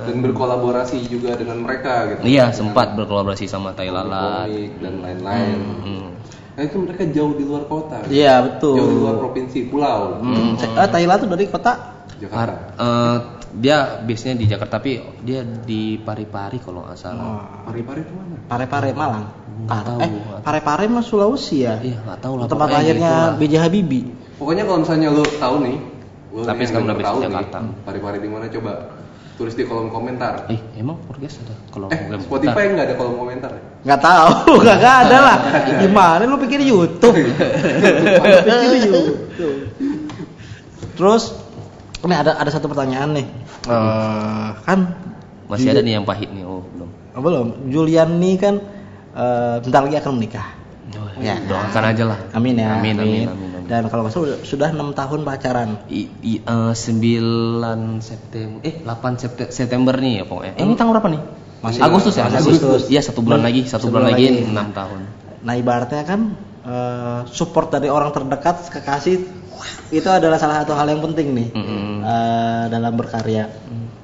[0.00, 2.20] Dan berkolaborasi juga dengan mereka gitu.
[2.24, 4.10] iya, sempat berkolaborasi sama Thailand.
[4.78, 5.58] Dan lain-lain.
[5.80, 6.08] Hmm.
[6.50, 8.04] Nah itu mereka jauh di luar kota.
[8.06, 8.76] Iya, betul.
[8.76, 10.18] Jauh di luar provinsi, pulau.
[10.18, 10.56] Hmm.
[10.56, 11.72] Eh, Thailand tuh dari kota
[12.18, 12.58] Jakarta.
[12.76, 13.16] Eh,
[13.50, 17.24] dia biasanya di Jakarta tapi dia di Parepare kalau nggak salah.
[17.24, 18.36] oh, Pari-pari itu mana?
[18.46, 19.26] Pare-Pare Malang.
[19.60, 20.00] Nggak Par- tahu.
[20.00, 21.80] eh, Pare-Pare mah Sulawesi ya?
[21.80, 22.46] Iya, nggak tahu lah.
[22.46, 23.12] Tempat lahirnya.
[23.34, 23.54] B.J.
[23.58, 24.06] Habibie.
[24.38, 25.76] Pokoknya kalau misalnya lu tahu nih,
[26.30, 27.58] lu Tapi sekarang udah di Jakarta.
[27.84, 28.72] Pari-pari di mana coba
[29.40, 30.44] tulis di kolom komentar.
[30.52, 33.62] Eh, emang podcast ada kalau Eh, program Spotify nggak ada kolom komentar ya?
[33.88, 35.36] Nggak tahu, nggak ada lah.
[35.80, 37.16] Gimana lu pikir YouTube?
[38.20, 39.08] Pikir YouTube.
[40.92, 41.32] Terus
[42.04, 43.26] ini ada ada satu pertanyaan nih.
[43.64, 44.78] Eh, kan
[45.48, 46.44] Masih ada nih yang pahit nih.
[46.44, 46.88] Oh, belum.
[47.16, 47.46] Oh, belum.
[47.72, 48.54] Julian nih kan
[49.16, 50.48] eh, bentar lagi akan menikah.
[51.00, 51.40] Oh, Ya.
[51.48, 52.18] Doakan aja lah.
[52.36, 52.76] Amin ya.
[52.76, 53.59] Amin, amin, amin, amin.
[53.70, 55.70] Dan kalau nggak salah sudah- enam tahun pacaran.
[55.86, 60.58] I, i- eh, 9 September eh 8 Septe- September nih ya pokoknya.
[60.58, 61.22] Eh, ini tanggal berapa nih?
[61.60, 62.26] Masih- Agustus ya?
[62.26, 62.82] masih Agustus.
[62.88, 64.26] Iya, satu bulan lagi, satu Satu bulan bulan lagi.
[64.42, 65.00] 6 tahun.
[65.40, 66.20] Nah ibaratnya kan
[66.60, 69.16] eh, support dari orang terdekat kekasih
[69.90, 72.02] itu adalah salah satu hal yang penting nih Mm-mm.
[72.02, 73.48] eh, dalam berkarya.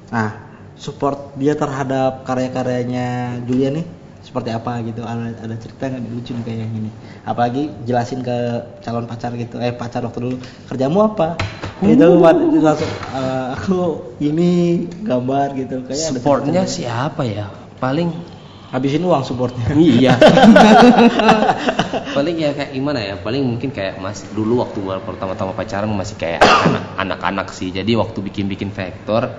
[0.07, 0.29] Nah
[0.73, 3.85] support dia terhadap karya-karyanya Julia nih
[4.27, 6.91] seperti apa gitu ada, ada cerita nggak lucu nih kayak yang ini
[7.23, 8.35] apalagi jelasin ke
[8.83, 10.35] calon pacar gitu eh pacar waktu dulu
[10.67, 11.39] kerjamu apa
[11.79, 12.19] itu Uh.
[12.59, 13.79] langsung eh, aku
[14.19, 17.47] ini gambar gitu kayak Supportnya siapa ya?
[17.77, 18.09] Paling
[18.73, 20.17] habisin uang supportnya iya.
[22.17, 23.15] Paling ya kayak gimana ya?
[23.21, 27.69] Paling mungkin kayak masih dulu waktu pertama-tama pacaran masih kayak anak- anak-anak sih.
[27.69, 29.29] Jadi waktu bikin-bikin vektor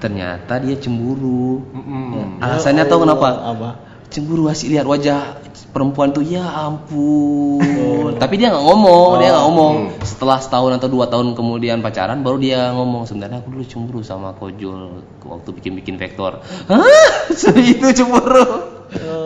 [0.00, 1.68] ternyata dia cemburu.
[1.70, 2.40] Mm-mm.
[2.40, 3.28] Alasannya tau kenapa?
[3.44, 5.42] apa cemburu masih lihat wajah
[5.74, 8.14] perempuan tuh ya ampun.
[8.14, 9.74] Tapi dia nggak ngomong dia nggak ngomong.
[10.06, 14.30] Setelah setahun atau dua tahun kemudian pacaran baru dia ngomong sebenarnya aku dulu cemburu sama
[14.38, 16.38] kojol waktu bikin bikin vektor.
[16.70, 17.10] Hah?
[17.74, 18.70] Itu cemburu.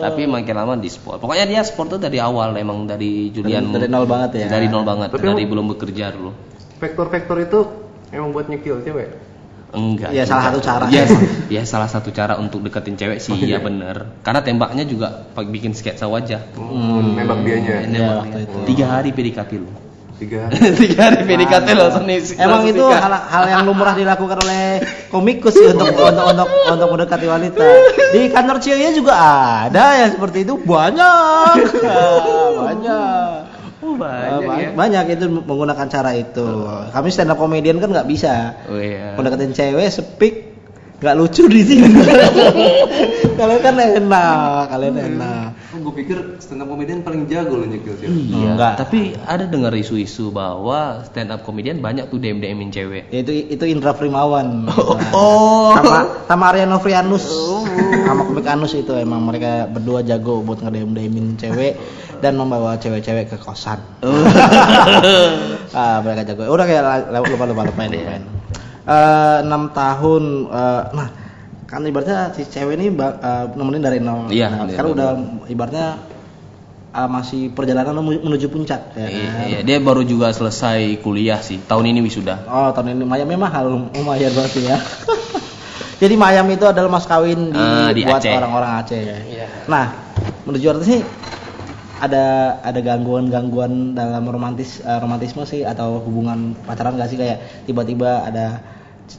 [0.01, 3.85] Tapi makin lama di sport pokoknya dia sport tuh dari awal emang dari Julian Dari-
[3.85, 4.47] dari nol banget ya?
[4.49, 6.33] dari nol banget Tapi dari belum bekerja dulu.
[6.81, 7.59] Vektor-vektor itu
[8.09, 9.29] emang buat nyekil cewek.
[9.69, 10.31] Enggak Ya, juga.
[10.31, 10.85] salah satu cara.
[10.89, 11.03] ya,
[11.55, 16.05] ya salah satu cara untuk deketin cewek sih ya bener karena tembaknya juga bikin sketsa
[16.05, 17.85] wajah Hmm, nembak dianya.
[17.85, 18.57] Iya, waktu itu.
[18.65, 19.69] tiga hari PDKT lu
[20.19, 20.51] Tiga.
[20.83, 24.63] tiga hari PDKT langsung nih Emang langsung itu hal, hal yang lumrah dilakukan oleh
[25.07, 27.63] komikus sih untuk untuk untuk untuk mendekati wanita.
[28.11, 29.15] Di kantor Cia juga
[29.63, 31.55] ada yang seperti itu banyak.
[32.59, 33.31] banyak.
[33.79, 34.43] Oh, Eh, banyak.
[34.43, 34.69] ba- ya.
[34.73, 36.43] Banyak itu menggunakan cara itu.
[36.89, 38.59] Kami stand up comedian kan nggak bisa.
[38.65, 39.15] oh iya.
[39.15, 40.33] Mendekatin cewek sepik
[40.99, 41.87] nggak lucu di sini.
[43.39, 45.47] kalian kan enak, kalian enak.
[45.69, 48.11] Oh, gue pikir stand up comedian paling jago loh nyekil cewek.
[48.11, 48.73] Iya, Enggak.
[48.77, 53.07] tapi ada dengar isu-isu bahwa stand up comedian banyak tuh DM DMin cewek.
[53.07, 54.67] Ya, itu itu Indra Primawan.
[54.67, 54.75] Nah,
[55.11, 55.71] Oh.
[55.71, 57.25] sama sama Ariano Frianus
[58.01, 61.77] sama komik Anus itu emang mereka berdua jago buat ngedem demin cewek
[62.19, 63.79] dan membawa cewek-cewek ke kosan
[65.71, 70.83] ah mereka jago udah kayak la- la- lupa lupa lupain lupain Eh, enam tahun eh,
[70.93, 71.07] nah
[71.69, 75.09] kan ibaratnya si cewek ini eh, nemenin dari nol Iya, nah, sekarang udah
[75.45, 75.87] ibaratnya
[76.89, 79.13] eh, masih perjalanan menuju puncak ya kan?
[79.13, 81.61] Iya, iya, dia baru juga selesai kuliah sih.
[81.61, 82.49] Tahun ini wisuda.
[82.49, 84.81] Oh tahun ini Mayam mahal lumayan berarti ya.
[86.01, 88.31] Jadi Mayam itu adalah mas kawin di, Ah, di buat Aceh.
[88.33, 89.03] orang-orang Aceh.
[89.69, 89.85] Nah
[90.47, 90.99] menuju artis ini
[91.99, 98.23] ada ada gangguan-gangguan dalam romantis eh, romantisme sih atau hubungan pacaran gak sih kayak tiba-tiba
[98.23, 98.63] ada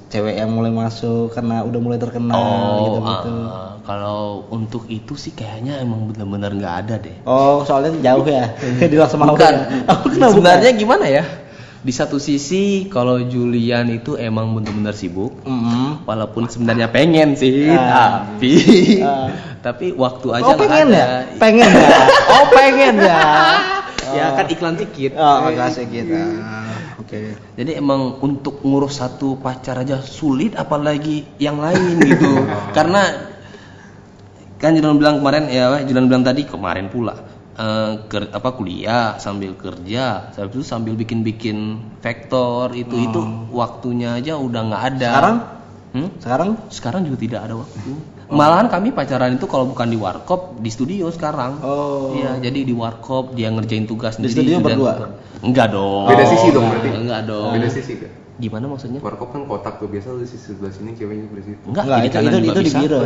[0.07, 2.43] cewek yang mulai masuk karena udah mulai terkenal
[2.81, 3.35] gitu gitu.
[3.45, 7.17] ah, kalau untuk itu sih kayaknya emang benar-benar nggak ada deh.
[7.25, 8.55] Oh soalnya jauh ya
[8.91, 9.31] di Laksamana.
[9.31, 9.53] Bukan.
[9.53, 9.65] ya?
[9.91, 11.25] Oh, kenapa Sebenarnya gimana ya?
[11.81, 15.49] Di satu sisi kalau Julian itu emang benar-benar sibuk, bukan?
[15.49, 15.89] Mm-mm.
[16.05, 18.29] walaupun sebenarnya pengen sih, Ah.
[18.29, 18.53] tapi
[19.01, 19.33] Ah.
[19.65, 20.99] tapi waktu aja Oh pengen ada.
[20.99, 21.07] ya?
[21.37, 21.99] Pengen ya?
[22.31, 23.23] Oh pengen ya?
[24.11, 25.15] Ya kan iklan tiket.
[25.15, 26.13] Oh, agak asik gitu.
[27.11, 27.35] Oke.
[27.59, 32.47] Jadi emang untuk ngurus satu pacar aja sulit apalagi yang lain gitu.
[32.79, 33.03] Karena
[34.63, 37.19] kan Julian bilang kemarin ya, Julian bilang tadi kemarin pula
[37.59, 43.21] eh, ker- apa kuliah sambil kerja, sambil itu sambil bikin-bikin vektor itu itu
[43.51, 45.11] waktunya aja udah nggak ada.
[45.11, 45.37] Sekarang?
[45.91, 46.09] Hmm?
[46.23, 47.91] Sekarang Sekarang juga tidak ada waktu.
[48.31, 51.59] Malahan kami pacaran itu kalau bukan di warkop di studio sekarang.
[51.61, 52.15] Oh.
[52.15, 54.93] Iya, jadi di warkop dia ngerjain tugas Di sendiri, studio kerjaan berdua?
[54.95, 55.11] tugas.
[55.41, 56.05] Enggak dong.
[56.07, 56.89] Beda sisi dong berarti.
[56.93, 57.53] Enggak dong.
[57.53, 58.11] Beda sisi kan.
[58.41, 59.01] Gimana maksudnya?
[59.01, 61.65] Warkop kan kotak tuh biasa lu di sisi sebelah sini ceweknya sebelah situ.
[61.67, 62.99] Enggak, Enggak, itu itu itu di biro.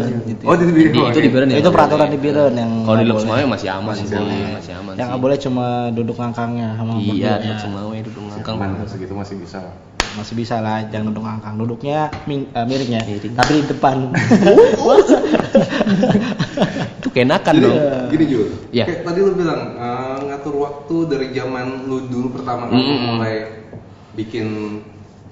[0.45, 0.93] Oh di biro.
[0.95, 1.57] Di- itu di biro nih.
[1.59, 3.27] Itu peraturan di biro yang Kalau di boleh.
[3.27, 4.41] Mawai masih aman sih, boleh.
[4.55, 5.11] masih aman Yang sih.
[5.11, 7.33] nggak boleh cuma duduk ngangkangnya sama Iya.
[7.41, 8.57] Lux Mawai duduk ngangkang.
[8.57, 9.59] Mana segitu masih bisa.
[10.15, 11.55] Masih bisa lah, jangan duduk ngangkang.
[11.59, 13.35] Duduknya ming, eh, miring ya, Miring.
[13.35, 13.97] tapi di depan.
[17.01, 17.79] Itu kenakan dong.
[18.11, 18.47] gini Jul.
[18.71, 18.85] Iya.
[18.87, 23.01] Kayak tadi lu bilang eh, ngatur waktu dari zaman lu dulu pertama kali Mm-mm.
[23.13, 23.35] mulai
[24.15, 24.47] bikin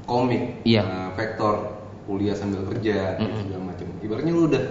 [0.04, 0.82] komik, Iya.
[0.82, 1.54] eh, vektor
[2.02, 3.40] kuliah sambil kerja gitu, Mm-mm.
[3.46, 3.86] segala macam.
[4.02, 4.62] Ibaratnya lu udah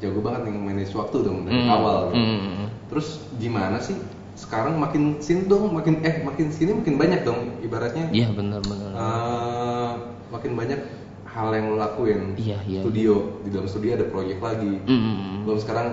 [0.00, 1.98] jago banget nih manage waktu dong dari Mm, awal.
[2.10, 2.24] Gitu.
[2.24, 2.66] mm.
[2.88, 3.96] Terus gimana sih
[4.32, 8.08] sekarang makin sini dong, makin eh makin sini makin banyak dong ibaratnya.
[8.08, 8.90] Iya, benar-benar.
[8.96, 9.90] eh,
[10.32, 10.80] makin banyak
[11.28, 12.36] hal yang lo lakuin.
[12.36, 12.80] Iya, iya.
[12.84, 14.80] Studio di dalam studio ada proyek lagi.
[14.84, 15.44] Mm.
[15.48, 15.86] Belum sekarang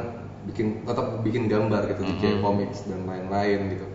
[0.47, 2.39] bikin tetap bikin gambar gitu di Mm-hmm.
[2.43, 3.85] Comics dan lain-lain gitu.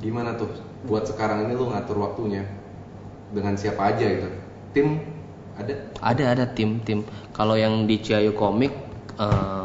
[0.00, 0.48] Gimana tuh
[0.88, 2.44] buat sekarang ini lo ngatur waktunya
[3.36, 4.28] dengan siapa aja gitu?
[4.72, 5.00] Tim
[5.60, 5.72] ada?
[6.00, 7.04] Ada ada tim tim.
[7.36, 8.72] Kalau yang di Ciayu Komik
[9.20, 9.59] eh,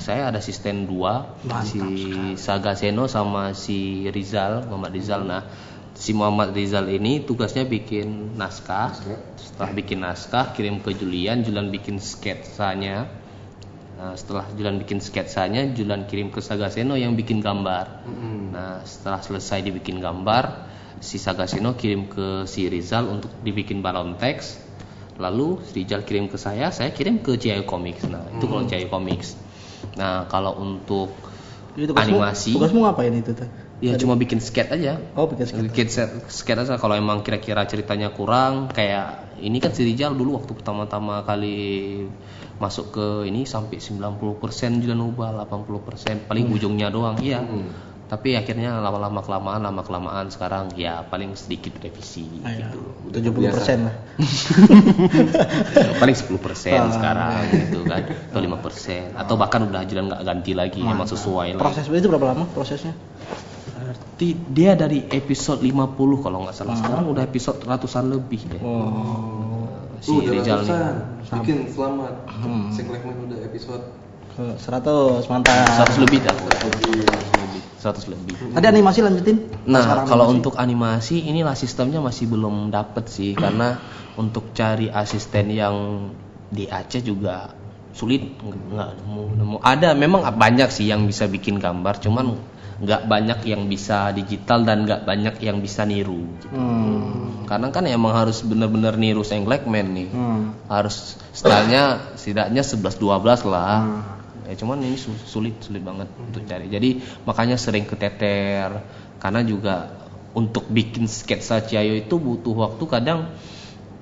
[0.00, 5.22] saya ada asisten dua Mantap si Saga Seno sama si Rizal Muhammad Rizal.
[5.28, 5.42] Nah
[6.00, 8.96] si Muhammad Rizal ini tugasnya bikin naskah.
[9.36, 13.04] Setelah bikin naskah kirim ke Julian, Julian bikin sketsanya.
[14.00, 18.08] Nah, setelah Julian bikin sketsanya, Julian kirim ke Sagaseno yang bikin gambar.
[18.48, 20.72] Nah, setelah selesai dibikin gambar,
[21.04, 24.56] si Sagaseno kirim ke si Rizal untuk dibikin balon teks.
[25.20, 28.08] Lalu si Rizal kirim ke saya, saya kirim ke Ciao Comics.
[28.08, 29.36] Nah, itu kalau Ciao Comics.
[29.94, 31.12] Nah, kalau untuk
[31.72, 33.48] Jadi tugasmu- animasi, Tugasmu ngapain itu teh?
[33.80, 35.00] ya cuma bikin sketch aja.
[35.14, 35.64] Oh, bikin sketch.
[35.64, 35.86] Bikin
[36.26, 41.24] sketch aja kalau emang kira-kira ceritanya kurang kayak ini kan si Rizal dulu waktu pertama-tama
[41.24, 42.04] kali
[42.56, 44.20] masuk ke ini sampai 90%
[44.78, 47.72] juga ubah 80% paling ujungnya doang iya Hmm.
[48.10, 52.66] Tapi akhirnya lama-lama kelamaan lama kelamaan sekarang ya paling sedikit revisi Ah, ya.
[52.66, 52.82] gitu
[53.14, 53.94] 70 persen lah.
[56.00, 56.34] paling 10%
[56.72, 61.54] Ah, sekarang gitu kan atau 5% atau bahkan udah jalan nggak ganti lagi emang sesuai
[61.54, 62.94] lah Proses itu berapa lama prosesnya?
[63.80, 69.66] berarti dia dari episode 50 kalau nggak salah sekarang udah episode ratusan lebih deh Oh,
[69.98, 70.94] si Uh, Rizal nih ratusan.
[71.40, 72.14] Bikin selamat.
[72.26, 72.68] Hmm.
[72.70, 73.84] Segmen udah episode
[74.38, 75.66] 100 mantap.
[75.88, 76.36] 100 lebih dah
[77.80, 79.36] 100 lebih Tadi animasi lanjutin.
[79.64, 80.36] Nah, Sekarang kalau animasi.
[80.36, 83.80] untuk animasi inilah sistemnya masih belum dapet sih karena
[84.20, 85.74] untuk cari asisten yang
[86.52, 87.56] di Aceh juga
[87.96, 89.56] sulit nggak nemu, nemu.
[89.64, 92.36] Ada memang banyak sih yang bisa bikin gambar, cuman
[92.80, 96.24] nggak banyak yang bisa digital dan nggak banyak yang bisa niru.
[96.52, 97.44] Hmm.
[97.44, 100.08] Karena kan emang harus bener-bener niru Sang Blackman nih.
[100.12, 100.52] Hmm.
[100.68, 103.76] Harus stylenya setidaknya 11-12 lah.
[103.84, 104.19] Hmm.
[104.50, 106.66] Ya cuman ini su- sulit sulit banget untuk cari.
[106.66, 108.82] Jadi makanya sering keteter
[109.16, 109.94] karena juga
[110.30, 113.30] untuk bikin sketsa Ciayo itu butuh waktu kadang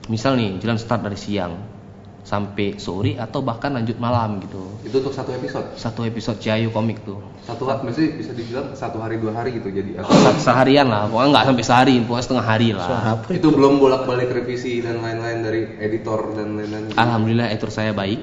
[0.07, 1.77] misal nih jalan start dari siang
[2.21, 4.61] sampai sore atau bahkan lanjut malam gitu.
[4.83, 5.73] itu untuk satu episode.
[5.75, 7.25] Satu episode Ciayo komik tuh.
[7.41, 9.97] Satu hari, maksudnya bisa dibilang satu hari dua hari gitu jadi.
[10.05, 12.89] Se- Seharian lah, pokoknya nggak sampai sehari, pokoknya setengah hari lah.
[13.17, 16.93] Apa itu belum bolak-balik revisi dan lain-lain dari editor dan lain-lain.
[16.93, 17.01] gitu.
[17.01, 18.21] Alhamdulillah editor saya baik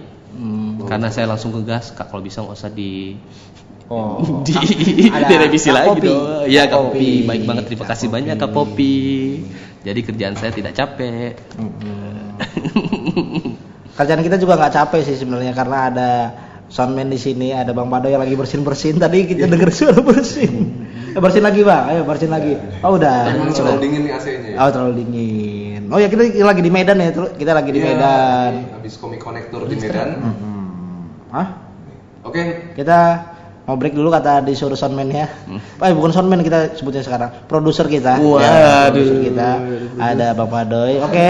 [0.86, 0.90] Hmm.
[0.90, 3.18] karena saya langsung ke gas kak kalau bisa nggak usah di
[3.86, 4.42] Oh.
[4.48, 6.10] di Ada direvisi Kak lagi Popi.
[6.10, 6.50] dong.
[6.50, 6.98] Ya Kak Kak Popi.
[6.98, 8.16] Popi, baik banget terima Kak kasih Popi.
[8.18, 8.96] banyak Kak Popi.
[9.86, 11.38] Jadi kerjaan saya tidak capek.
[11.54, 12.34] Mm-mm.
[13.98, 16.10] Kerjaan kita juga nggak capek sih sebenarnya karena ada
[16.68, 18.98] soundman di sini, ada Bang Pado yang lagi bersin bersin.
[18.98, 20.82] Tadi kita denger suara bersin.
[21.16, 22.58] Eh, bersin lagi bang, ayo bersin lagi.
[22.84, 23.32] Oh udah.
[23.54, 23.78] Sudah.
[23.78, 24.58] terlalu dingin nih AC-nya ya.
[24.60, 25.82] Oh terlalu dingin.
[25.88, 28.52] Oh ya kita lagi di Medan ya, kita lagi di Iya, Medan.
[28.76, 30.10] Habis komik konektor di Medan.
[30.20, 30.65] Hmm.
[31.36, 31.48] Hah?
[32.24, 33.00] Oke, Kita
[33.68, 35.28] mau break dulu kata disuruh soundman ya.
[35.84, 38.24] Eh bukan soundman kita sebutnya sekarang, produser kita.
[38.24, 38.40] Waduh.
[38.40, 39.50] Ya, produser kita.
[40.00, 41.04] Ada Bang Padoy.
[41.04, 41.28] Oke.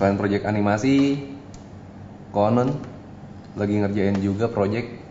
[0.00, 1.20] selain proyek animasi,
[2.32, 2.72] konon
[3.52, 5.09] lagi ngerjain juga proyek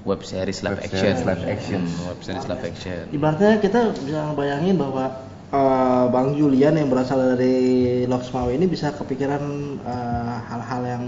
[0.00, 0.98] Web series live Web action.
[0.98, 1.80] series live action.
[1.84, 3.00] Hmm, web series live action.
[3.10, 5.12] Ibaratnya kita bisa bayangin bahwa
[5.46, 7.56] eh, Bang Julian yang berasal dari
[8.04, 9.42] Loksmawe ini bisa kepikiran
[9.78, 11.04] eh, hal-hal yang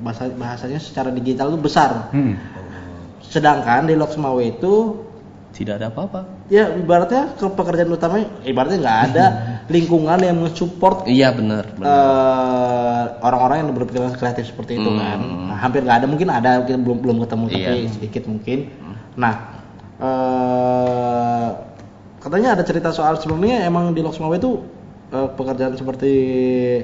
[0.00, 2.10] bahasa bahasanya secara digital itu besar.
[2.10, 2.34] Hmm.
[3.22, 5.02] Sedangkan di Loksmawe itu
[5.50, 6.46] Tidak ada apa-apa.
[6.52, 9.26] ya ibaratnya ke pekerjaan utamanya ibaratnya nggak ada
[9.66, 14.98] lingkungan yang mensupport Iya benar, eh, orang-orang yang berpikiran kreatif seperti itu Hmm.
[14.98, 15.18] kan.
[15.50, 17.72] Nah, hampir nggak ada mungkin ada kita belum belum ketemu tapi Iya.
[17.82, 17.90] Hmm.
[17.90, 18.58] sedikit mungkin.
[19.16, 19.34] Nah,
[19.96, 21.48] eh
[22.20, 24.62] katanya ada cerita soal sebelumnya emang di Loksmawe itu
[25.16, 26.12] eh, pekerjaan seperti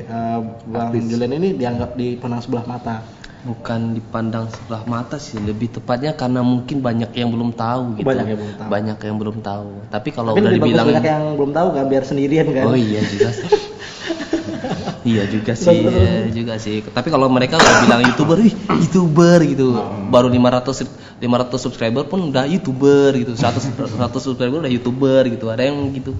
[0.00, 0.38] eh,
[0.72, 1.04] Bang Artis.
[1.12, 3.04] Julian ini dianggap dipandang sebelah mata.
[3.42, 8.06] Bukan dipandang sebelah mata sih, lebih tepatnya karena mungkin banyak yang belum tahu gitu.
[8.06, 8.68] Banyak yang belum tahu.
[8.70, 9.68] Banyak yang belum tahu.
[9.90, 12.70] Tapi kalau Tapi udah dibilang banyak yang belum tahu kan biar sendirian kan.
[12.70, 13.50] Oh iya juga sih.
[15.10, 16.86] iya juga sih, iya juga sih.
[16.86, 19.74] Tapi kalau mereka udah bilang youtuber, ih youtuber gitu.
[20.14, 23.34] Baru 500 sub- 500 subscriber pun udah youtuber gitu.
[23.34, 25.50] 100 100 subscriber udah youtuber gitu.
[25.50, 26.14] Ada yang gitu.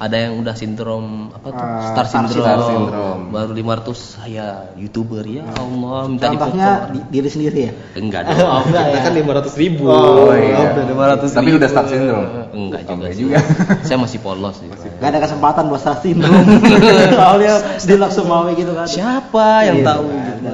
[0.00, 1.60] Ada yang udah sindrom apa tuh?
[1.60, 2.64] Ah, Star Star syndrome.
[2.64, 3.22] syndrome.
[3.28, 6.92] Baru 500 saya youtuber ya Allah minta Contohnya dipukul.
[6.96, 7.72] di- diri sendiri ya.
[7.94, 8.40] Enggak dong.
[8.40, 8.98] Oh, enggak ya.
[8.98, 9.84] kan 500 ribu.
[9.84, 10.72] Oh, iya.
[10.72, 10.84] udah
[11.20, 11.58] 500 Tapi ribu.
[11.60, 12.28] udah Star syndrome?
[12.50, 13.20] Enggak juga Enggak sih.
[13.20, 13.38] juga.
[13.86, 14.72] Saya masih polos gitu.
[14.72, 16.48] Gak ada kesempatan buat Star Syndrome.
[17.20, 18.86] Soalnya di Loksmawe gitu kan.
[18.88, 20.52] Siapa yang Iya, tahu gitu?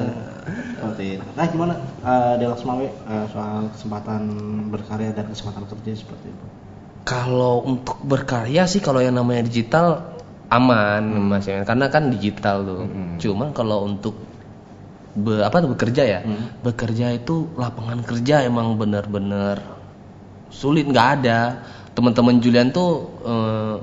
[1.36, 4.22] Nah, gimana eh, di Loksmawe eh, soal kesempatan
[4.68, 6.46] berkarya dan kesempatan kerja seperti itu?
[7.06, 10.18] Kalau untuk berkarya sih kalau yang namanya digital
[10.50, 11.62] aman Mas Yan.
[11.62, 12.82] karena kan digital tuh.
[12.82, 13.14] Hmm.
[13.18, 14.18] Cuman kalau untuk
[15.14, 16.20] be, apa tuh bekerja ya?
[16.26, 16.50] Hmm.
[16.66, 19.62] Bekerja itu lapangan kerja emang bener-bener
[20.50, 21.62] sulit nggak ada.
[21.94, 22.90] Teman-teman Julian tuh
[23.22, 23.76] eh,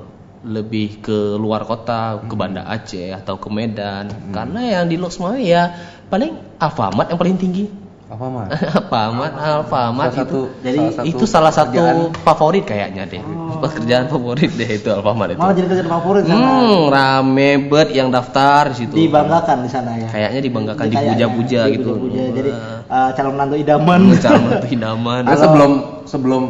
[0.44, 4.12] lebih ke luar kota, ke Banda Aceh atau ke Medan.
[4.30, 5.72] Karena yang di Loksmawe ya
[6.12, 7.83] paling Alfamart yang paling tinggi.
[8.04, 8.46] Apa mah?
[8.84, 10.40] Alfamart, Alfamart Salah itu.
[10.44, 11.96] satu- Jadi salah satu itu salah satu pekerjaan.
[12.20, 13.22] favorit kayaknya deh.
[13.56, 15.40] Pekerjaan favorit deh itu Alfamart itu.
[15.40, 16.44] Malah jadi kerjaan favorit sana.
[16.44, 18.94] Hmm, rame bet yang daftar di situ.
[18.94, 20.08] Dibanggakan di sana ya.
[20.10, 21.90] Kayaknya dibanggakan, dipuja-puja gitu.
[21.96, 22.20] dipuja-puja.
[22.34, 23.08] Jadi Wah.
[23.08, 24.00] eh, calon menantu idaman.
[24.22, 25.22] calon menantu idaman.
[25.24, 25.70] Nah, sebelum
[26.04, 26.42] sebelum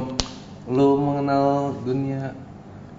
[0.67, 1.45] lu mengenal
[1.81, 2.35] dunia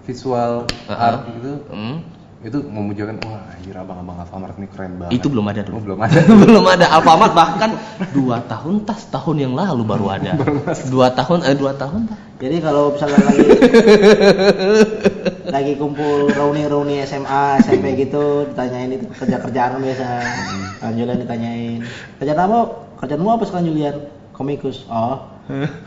[0.02, 0.96] visual Uh-uh.
[0.96, 1.98] art gitu, Hmm,
[2.36, 5.12] itu memujakan wah anjir abang-abang Alfamart ini keren banget.
[5.16, 5.78] itu belum ada Oh, dulu.
[5.82, 6.18] belum ada.
[6.44, 7.70] belum ada Alfamart bahkan
[8.12, 10.32] dua tahun tas tahun yang lalu baru ada.
[10.92, 12.18] dua tahun eh dua tahun tas.
[12.36, 13.44] Jadi kalau misalnya lagi
[15.56, 20.06] lagi kumpul reuni-reuni SMA, SMP gitu, ditanyain itu kerja-kerjaan biasa.
[20.78, 21.80] Kan Julian ditanyain,
[22.20, 22.58] kerjaan apa?
[22.96, 23.96] Kerjaanmu apa sekarang Julian?
[24.30, 24.84] Komikus.
[24.86, 25.26] Oh.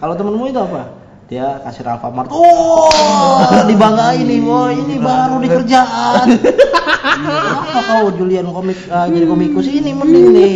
[0.01, 0.89] Kalau temenmu itu apa?
[1.29, 2.33] Dia kasir Alfamart.
[2.33, 2.89] Oh,
[3.69, 4.73] dibanggain nih, boy.
[4.73, 6.25] Ini baru di kerjaan.
[7.53, 10.51] Apa kau Julian komik ah, jadi komikus ini mending nih.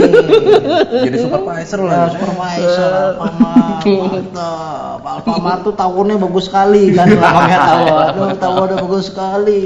[1.05, 2.09] Jadi supervisor Ya, lah.
[2.09, 4.97] supervisor Alfamart, mantap.
[5.05, 7.86] Alfamart tuh tahunnya bagus sekali kan lamanya tahu.
[7.93, 9.62] Aduh, tahunnya bagus sekali.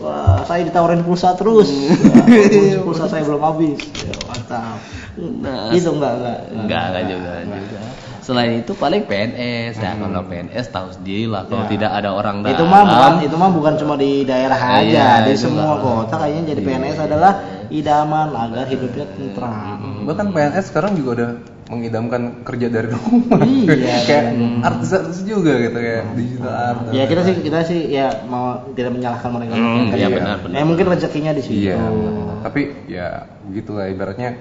[0.00, 1.68] Wah, saya ditawarin pulsa terus.
[1.68, 3.76] Wah, pulsa saya belum habis.
[3.92, 4.80] Ya, mantap.
[5.20, 6.38] Nah, Gitu enggak enggak.
[6.56, 7.80] Enggak, enggak juga, juga.
[8.28, 11.72] Selain itu paling PNS, ya kalau PNS tahu sendiri lah kalau Ya.
[11.72, 12.52] tidak ada orang dalam.
[12.52, 16.52] Itu mah bukan itu mah bukan cuma di daerah aja, Iya, di semua kota kayaknya
[16.52, 17.32] jadi PNS adalah
[17.68, 20.04] idaman agar hidupnya tentram.
[20.04, 21.30] Bahkan PNS sekarang juga udah
[21.68, 23.40] mengidamkan kerja dari rumah.
[23.40, 24.48] Iya, kayak iya.
[24.60, 26.80] artis-artis juga gitu kayak digital art.
[26.92, 29.56] Ya kita sih kita sih ya mau tidak menyalahkan mereka.
[29.56, 30.56] Hmm, iya, juga- benar, benar.
[30.60, 31.64] Ya mungkin rezekinya di situ.
[31.64, 31.80] Iya.
[32.44, 32.60] Tapi
[32.92, 34.36] ya begitulah ibaratnya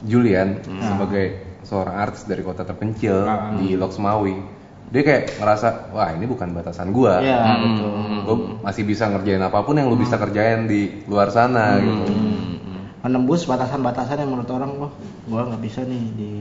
[0.00, 4.36] Julian sebagai seorang artis dari kota terpencil di Loksmawi,
[4.88, 7.18] dia kayak ngerasa wah ini bukan batasan gua.
[7.18, 7.60] Iya, Hmm.
[7.64, 7.90] betul.
[8.20, 12.08] Gue masih bisa ngerjain apa pun yang lu bisa kerjain di luar sana gitu.
[12.08, 12.56] Hmm,
[12.98, 14.90] Menembus batasan-batasan yang menurut orang loh,
[15.24, 16.32] gua nggak bisa nih di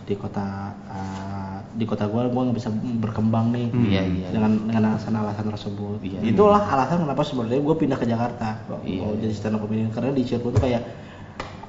[0.00, 0.42] di kota
[0.90, 2.66] uh, di kota gua gua nggak bisa
[2.98, 4.26] berkembang nih Iya, iya.
[4.28, 6.02] dengan dengan alasan-alasan tersebut.
[6.02, 6.18] Iya.
[6.24, 8.58] Itulah alasan kenapa sebenarnya gua pindah ke Jakarta.
[8.66, 9.00] Gua Iya.
[9.00, 10.82] mau jadi stand up comedian karena di Cirebon tuh kayak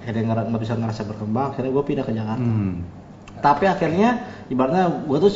[0.02, 2.42] akhirnya nggak bisa ngerasa berkembang, akhirnya gua pindah ke Jakarta.
[2.42, 2.82] Hmm.
[3.42, 4.22] Tapi akhirnya
[4.54, 5.32] ibaratnya gue tuh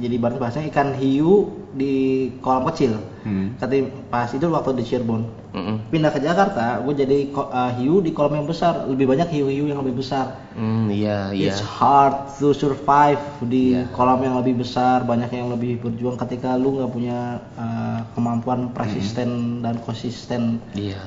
[0.00, 1.92] jadi ibaratnya bahasanya ikan hiu di
[2.40, 2.96] kolam kecil.
[3.20, 3.52] Hmm.
[3.60, 5.28] Kata pas itu waktu di Cirebon.
[5.50, 5.90] Mm-mm.
[5.90, 8.86] Pindah ke Jakarta, gue jadi uh, hiu di kolam yang besar.
[8.86, 10.40] Lebih banyak hiu-hiu yang lebih besar.
[10.54, 11.50] Hmm, iya, iya.
[11.50, 13.90] It's hard to survive di Iya.
[13.92, 15.02] kolam yang lebih besar.
[15.02, 20.62] Banyak yang lebih berjuang ketika lu nggak punya uh, kemampuan persisten dan konsisten.
[20.72, 21.02] Iya.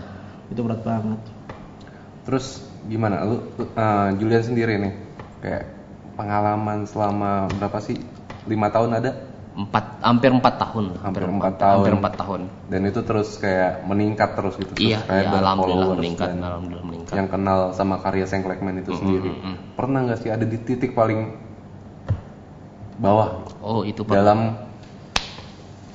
[0.52, 1.24] Itu berat banget.
[2.28, 4.94] Terus gimana lu eh, Julian sendiri nih
[5.40, 5.64] kayak
[6.14, 7.98] pengalaman selama berapa sih
[8.46, 9.12] lima tahun ada
[9.54, 10.98] Empat, hampir empat tahun.
[10.98, 11.78] Hampir empat tahun.
[11.86, 12.42] Hampir empat tahun.
[12.74, 17.14] dan itu terus kayak meningkat terus gitu Iya, subscriber, iya, alhamdulillah meningkat, dan alhamdulillah meningkat.
[17.14, 19.56] yang kenal sama karya Sengklekman itu sendiri mm, mm.
[19.78, 21.38] pernah nggak sih ada di titik paling
[22.98, 24.10] bawah Oh, itu Pak.
[24.18, 24.58] dalam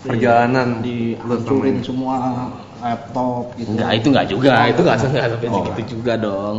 [0.06, 2.14] perjalanan Dihancurin semua
[2.78, 3.68] laptop gitu.
[3.74, 4.54] Enggak, itu enggak juga.
[4.66, 5.56] itu enggak enggak sampai Oh.
[5.66, 6.58] segitu juga dong.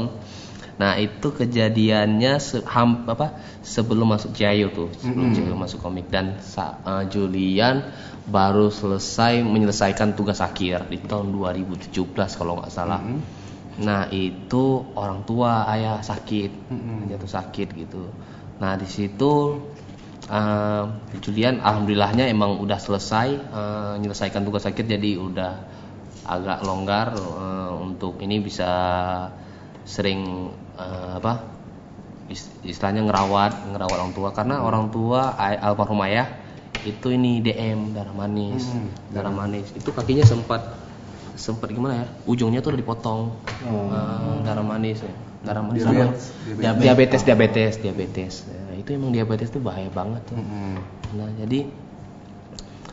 [0.80, 3.36] Nah, itu kejadiannya se- ham- apa?
[3.60, 7.84] Sebelum masuk Jayo tuh, sebelum Jayo masuk komik dan sa- eh, Julian
[8.24, 13.04] baru selesai menyelesaikan tugas akhir di tahun 2017 kalau nggak salah.
[13.04, 13.20] Mm-mm.
[13.80, 14.64] Nah, itu
[14.96, 17.12] orang tua ayah sakit, Mm-mm.
[17.12, 18.08] jatuh sakit gitu.
[18.60, 19.60] Nah, di situ
[20.30, 20.84] eh,
[21.20, 25.54] Julian alhamdulillahnya emang udah selesai eh, menyelesaikan tugas akhir jadi udah
[26.30, 28.70] agak longgar eh, untuk ini bisa
[29.84, 31.34] sering eh, apa
[32.30, 34.30] is- istilahnya ngerawat ngerawat orang tua.
[34.32, 36.30] Karena orang tua almarhum ayah
[36.86, 39.74] itu ini DM darah manis Hmm, darah manis.
[39.76, 40.62] itu kakinya sempat
[41.36, 43.22] sempat gimana ya ujungnya tuh udah dipotong.
[43.66, 43.90] Oh.
[43.90, 46.80] Eh, darah manis ya darah manis Diabetes, apa?
[46.84, 48.34] diabetes diabetes diabetes.
[48.46, 50.36] Ya, itu emang diabetes tuh bahaya banget tuh.
[50.36, 50.76] Mm-mm.
[51.16, 51.66] Nah, jadi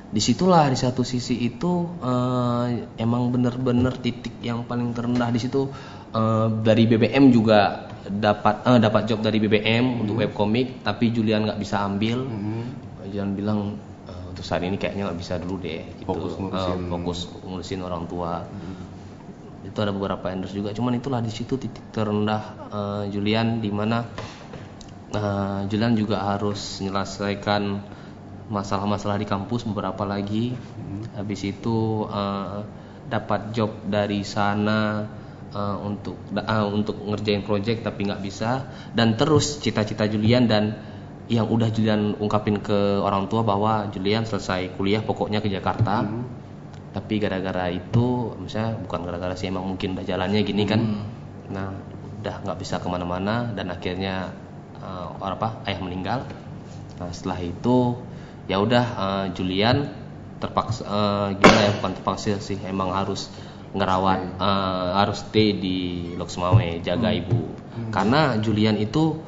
[0.07, 2.67] di situlah di satu sisi itu eh,
[3.03, 5.67] emang bener-bener titik yang paling terendah di situ.
[6.15, 11.59] Eh, dari BBM juga dapat eh, dapat job dari BBM untuk webcomic tapi Julian nggak
[11.59, 12.23] bisa ambil.
[12.23, 12.63] Mm-mm.
[13.11, 13.59] Julian bilang
[14.07, 16.07] "Eh, untuk saat ini kayaknya nggak bisa dulu deh gitu.
[16.07, 16.79] Fokus ngurusin.
[16.79, 18.47] Eh, fokus ngurusin orang tua.
[19.67, 24.07] Itu ada beberapa endorse juga cuman itulah di situ titik terendah eh, Julian di mana
[25.11, 27.63] eh, Julian juga harus menyelesaikan
[28.47, 30.55] masalah-masalah di kampus beberapa lagi.
[31.15, 32.59] Habis itu eh,
[33.07, 35.07] dapat job dari sana
[35.51, 38.71] eh, untuk eh, untuk ngerjain project tapi nggak bisa.
[38.95, 40.65] Dan terus cita-cita Julian dan
[41.27, 46.07] yang udah Julian ungkapin ke orang tua bahwa Julian selesai kuliah pokoknya ke Jakarta.
[46.97, 50.81] Tapi gara-gara itu misalnya bukan gara-gara sih emang mungkin udah jalannya gini kan.
[51.51, 51.75] Nah
[52.23, 54.33] udah nggak bisa ke mana-mana dan akhirnya
[55.21, 56.19] orang apa ayah meninggal.
[56.97, 58.01] Nah setelah itu
[58.47, 59.91] ya udah eh, Julian
[60.39, 63.29] terpaksa eh, gimana ya bukan terpaksa sih emang harus
[63.75, 65.77] ngerawat eh, harus stay di
[66.17, 67.53] Loksmawe jaga ibu.
[67.93, 69.21] Karena Julian itu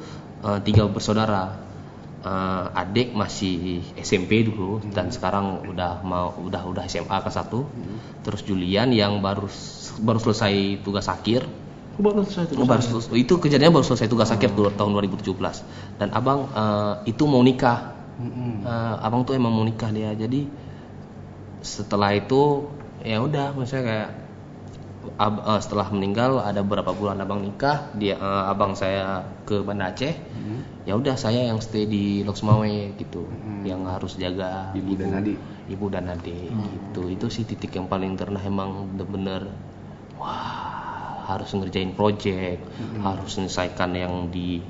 [0.43, 1.69] eh, tiga bersaudara.
[2.19, 8.43] Eh, adik masih SMP dulu dan sekarang udah mau udah udah SMA kelas 1 terus
[8.43, 9.47] Julian yang baru
[10.03, 11.47] baru selesai tugas akhir.
[11.95, 12.59] Baru selesai itu.
[12.59, 15.63] Oh, baru selesai- itu kejadiannya baru selesai tugas akhir dulu tahun 2017
[15.95, 20.11] dan abang eh, itu mau nikah Eh, abang tuh emang mau nikah dia.
[20.13, 20.51] Jadi
[21.59, 22.67] setelah itu
[23.03, 24.09] ya udah maksudnya kayak
[25.15, 29.91] ab- eh, setelah meninggal ada beberapa bulan abang nikah dia eh, abang saya ke Banda
[29.91, 30.15] Aceh.
[30.87, 33.23] Ya udah saya yang stay di Loksmawe gitu.
[33.27, 33.63] Hmm.
[33.67, 35.37] yang harus jaga Ibu dan adik.
[35.67, 37.01] ibu dan adik gitu.
[37.11, 39.51] Itu sih titik yang paling terendah emang bener-bener
[40.15, 42.65] wah harus ngerjain project
[43.05, 44.65] harus menyelesaikan yang di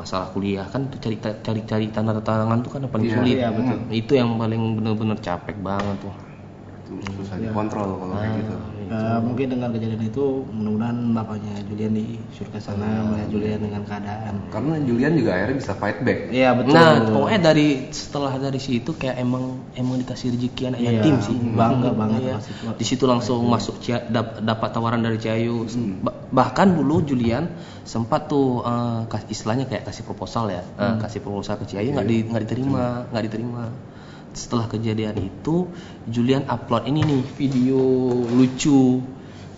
[0.00, 0.66] masalah kuliah.
[0.72, 1.16] Kan tuh cari
[1.46, 3.36] cari cari tanda tangan tuh kan yang paling Iya, sulit.
[3.40, 3.78] iya, betul.
[4.00, 6.14] itu yang paling bener-bener capek banget tuh.
[6.86, 8.54] Tuh, susah dikontrol kalau kayak gitu
[8.86, 14.34] Eh, mungkin dengan kejadian itu mudah-mudahan bapaknya Julian di surga sana melihat Julian dengan keadaan.
[14.46, 16.18] karena Julian juga akhirnya bisa fight back.
[16.30, 16.72] Iya betul.
[16.72, 21.34] nah pokoknya dari setelah dari situ kayak emang emang dikasih rezeki anak Iya, yatim sih
[21.34, 22.34] bangga banget Iya.
[22.38, 22.52] pasti.
[22.72, 25.66] di situ langsung masuk Cia- dap- dapat tawaran dari Ciayu.
[26.00, 27.50] Ba- bahkan dulu Julian
[27.82, 30.62] sempat tuh eh, kas- istilahnya kayak kasih proposal ya.
[30.62, 33.64] Eh, kasih proposal ke Ciayu nggak di, nggak diterima nggak diterima
[34.36, 35.64] setelah kejadian itu
[36.04, 37.80] Julian upload ini nih video
[38.28, 39.00] lucu.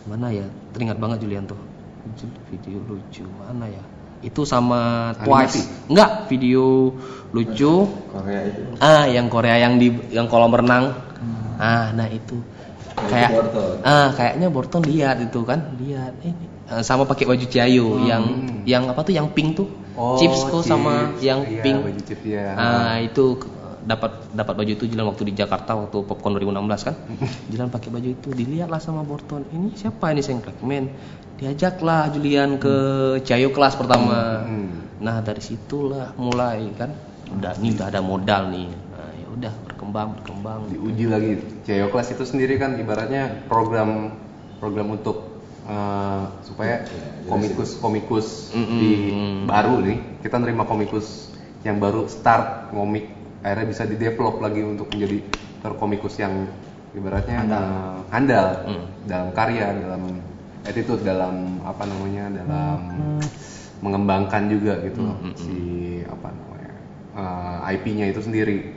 [0.07, 0.47] Mana ya?
[0.71, 1.59] Teringat banget Julian tuh.
[2.49, 3.83] Video lucu mana ya?
[4.23, 5.27] Itu sama Animasi?
[5.27, 5.61] Twice.
[5.91, 6.95] Enggak video
[7.35, 7.91] lucu.
[8.15, 8.63] Korea itu.
[8.79, 10.95] Ah yang Korea yang di yang kolam renang.
[11.59, 12.39] Ah nah itu.
[12.99, 13.75] Kayak Borton.
[13.87, 15.75] ah kayaknya Borton lihat itu kan.
[15.79, 16.35] Lihat eh,
[16.71, 18.23] eh, sama pakai baju Ciayu yang
[18.67, 19.69] yang apa tuh yang pink tuh.
[19.99, 21.79] Chips tuh sama yang Iya, pink.
[21.83, 23.35] baju chips ya ah itu
[23.89, 26.95] dapat dapat baju itu Jilan waktu di Jakarta waktu Popcorn 2016 kan
[27.51, 30.93] Jilan pakai baju itu dilihatlah sama Borton ini siapa ini Sengklek men
[31.41, 32.75] diajaklah Julian ke
[33.25, 34.89] Ciayu kelas pertama Hmm.
[34.99, 36.91] Nah dari situlah mulai kan
[37.31, 38.67] udah ini udah ada modal nih.
[38.67, 40.61] Nah, ya udah berkembang berkembang.
[40.73, 41.31] diuji lagi
[41.63, 44.11] CEO Class itu sendiri kan ibaratnya program
[44.59, 46.83] program untuk eh, supaya
[47.31, 48.79] komikus komikus Mm-mm.
[48.81, 48.93] di
[49.47, 51.31] baru nih kita nerima komikus
[51.63, 55.19] yang baru start komik akhirnya bisa di develop lagi untuk menjadi
[55.79, 56.49] komikus yang
[56.97, 58.49] ibaratnya eh, handal.
[58.67, 58.85] Mm.
[59.09, 60.03] dalam karya dalam
[60.69, 62.81] attitude dalam apa namanya dalam
[63.81, 65.59] mengembangkan juga gitu loh si
[66.05, 66.73] apa namanya
[67.15, 68.75] eh, IP-nya itu sendiri.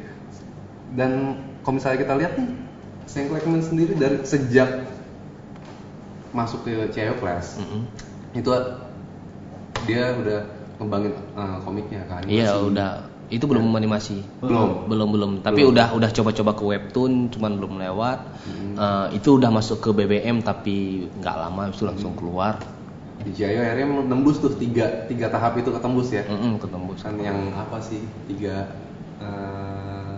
[0.91, 2.49] Dan kalau misalnya kita lihat nih
[3.07, 3.27] Saint
[3.63, 4.87] sendiri dari sejak
[6.31, 7.83] masuk ke CEO Class Mm-mm.
[8.31, 8.51] itu
[9.83, 10.39] dia udah
[10.79, 14.19] ngembangin eh, komiknya kan Iya udah itu belum animasi.
[14.43, 14.85] Belum.
[14.91, 15.31] Belum belum.
[15.39, 18.19] Tapi udah udah coba-coba ke webtoon cuman belum lewat.
[18.71, 22.59] Eh, itu udah masuk ke BBM tapi nggak lama itu langsung keluar.
[23.21, 27.05] di Jayo akhirnya menembus tuh tiga tiga tahap itu ketembus ya Mm-mm, ketembus.
[27.05, 28.65] kan yang apa sih tiga
[29.21, 30.17] eh,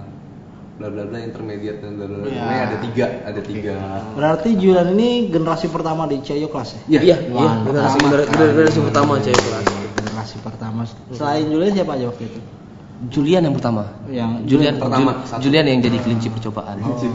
[0.79, 2.39] bla bla bla intermediate dan bla bla bla Ya.
[2.39, 3.73] Pokoknya ada tiga ada tiga
[4.15, 6.81] Berarti Julian ini generasi pertama di Cayo kelas ya?
[6.87, 8.79] Iya, Iya, Wah, iya, generasi pertama generasi
[9.27, 9.65] cewek kelas.
[9.99, 10.81] Generasi pertama.
[11.11, 12.39] Selain Julian siapa aja waktu itu?
[13.11, 13.83] Julian yang pertama.
[14.07, 15.43] Yang Julian pertama, Ju-.
[15.43, 16.79] Julian yang jadi kelinci percobaan.
[16.79, 17.09] Masih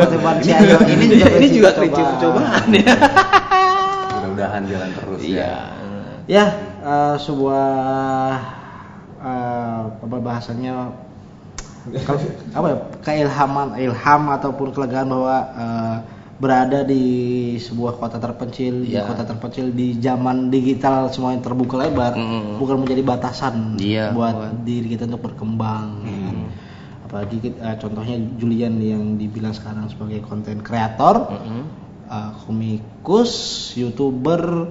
[0.00, 2.94] pertemuan Ciayo ini juga ini juga kelinci percobaan ya.
[4.10, 5.38] mudah-mudahan jalan terus Iya.
[5.40, 5.54] ya
[6.30, 6.44] Ya,
[6.80, 7.70] eh, sebuah
[9.18, 10.74] eh, apa bahasannya
[12.04, 12.20] kalau
[12.54, 15.96] apa ya keilhaman ilham ataupun kelegaan bahwa eh,
[16.40, 17.02] berada di
[17.54, 19.04] sebuah kota terpencil di Iya.
[19.04, 22.56] kota terpencil di zaman digital semuanya terbuka lebar Mm.
[22.56, 24.50] bukan menjadi batasan Iya, buat bukan.
[24.64, 26.36] diri kita untuk berkembang ya kan.
[27.02, 31.62] apalagi kita- eh, contohnya Julian yang dibilang sekarang sebagai konten kreator Mm-mm.
[32.06, 33.32] uh, komikus,
[33.74, 34.70] youtuber,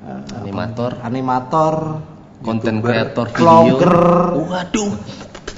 [0.00, 0.94] uh, Animator.
[0.94, 1.74] apa- animator,
[2.40, 3.94] Konten kreator vlogger,
[4.40, 4.90] Waduh.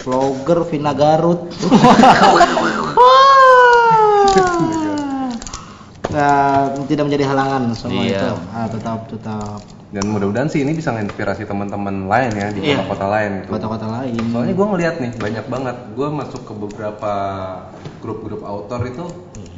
[0.00, 1.46] vlogger Vina Garut.
[6.14, 8.22] Nah, tidak menjadi halangan semua Iya.
[8.22, 8.30] itu.
[8.54, 9.58] Ah, tetap tetap
[9.94, 12.82] dan mudah-mudahan sih ini bisa menginspirasi teman-teman lain ya di Iya.
[12.82, 13.50] kota-kota lain gitu.
[13.54, 14.18] kota-kota lain.
[14.34, 17.12] soalnya gue ngeliat nih banyak banget gue masuk ke beberapa
[18.02, 19.06] grup-grup author itu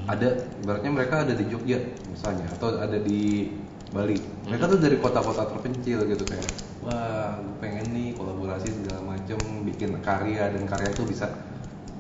[0.05, 0.29] ada
[0.61, 1.81] ibaratnya mereka ada di Jogja
[2.13, 3.49] misalnya atau ada di
[3.97, 6.45] Bali mereka tuh dari kota-kota terpencil gitu kayak
[6.85, 11.33] wah gue pengen nih kolaborasi segala macem bikin karya dan karya itu bisa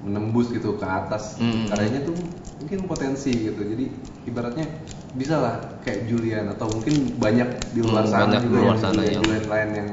[0.06, 1.66] menembus gitu ke atas Hmm.
[1.66, 2.14] karyanya tuh
[2.56, 3.84] mungkin potensi gitu jadi
[4.24, 4.66] ibaratnya
[5.12, 8.66] bisa lah kayak Julian atau mungkin banyak di luar Hmm, sana banyak di juga luar
[8.68, 9.88] yang sana Julian, yang- Julian lain yang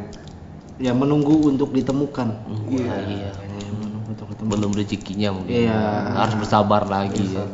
[0.74, 2.28] Ya menunggu untuk ditemukan.
[2.66, 3.30] Wah, iya.
[3.40, 4.52] Menunggu untuk ditemukan.
[4.52, 5.80] belum rezekinya mungkin Iya.
[6.18, 7.46] harus bersabar lagi ya.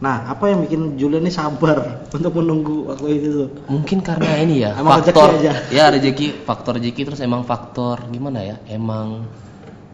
[0.00, 1.78] Nah, apa yang bikin Julian ini sabar
[2.16, 3.48] untuk menunggu waktu itu tuh?
[3.68, 5.52] mungkin karena ini ya Emang faktor rezeki aja.
[5.70, 9.28] ya rezeki faktor rezeki terus emang faktor gimana ya emang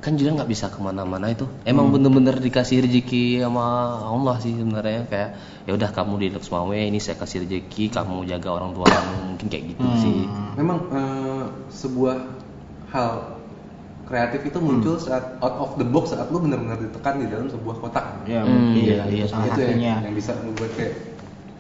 [0.08, 1.44] kan Julian nggak bisa ke mana-mana itu.
[1.68, 3.64] Emang bener-bener dikasih rezeki sama
[4.08, 5.04] Allah sih sebenarnya.
[5.04, 5.30] Kayak
[5.68, 9.12] ya udah kamu di Lux Mawe ini saya kasih rezeki kamu jaga orang tua kamu
[9.28, 10.24] mungkin kayak gitu sih.
[10.56, 12.16] Memang eh, sebuah
[12.88, 13.36] hal
[14.08, 15.04] kreatif itu muncul Hmm.
[15.04, 18.24] saat out of the box saat lu benar-benar ditekan di dalam sebuah kotak.
[18.24, 20.00] Ya, Hmm, iya, iya, itu salah itu satunya.
[20.00, 20.94] yang, yang bisa membuat kayak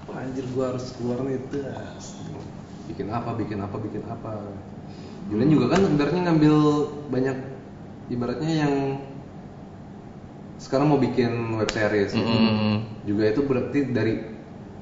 [0.08, 2.16] wah anjir gua harus keluar nih das."
[2.88, 4.32] bikin apa bikin apa bikin apa.
[5.28, 6.54] Julian juga kan sebenarnya ngambil
[7.12, 7.36] banyak
[8.08, 8.74] ibaratnya yang
[10.58, 12.24] sekarang mau bikin web series ya.
[12.24, 13.06] Mm-mm.
[13.06, 14.14] juga itu berarti dari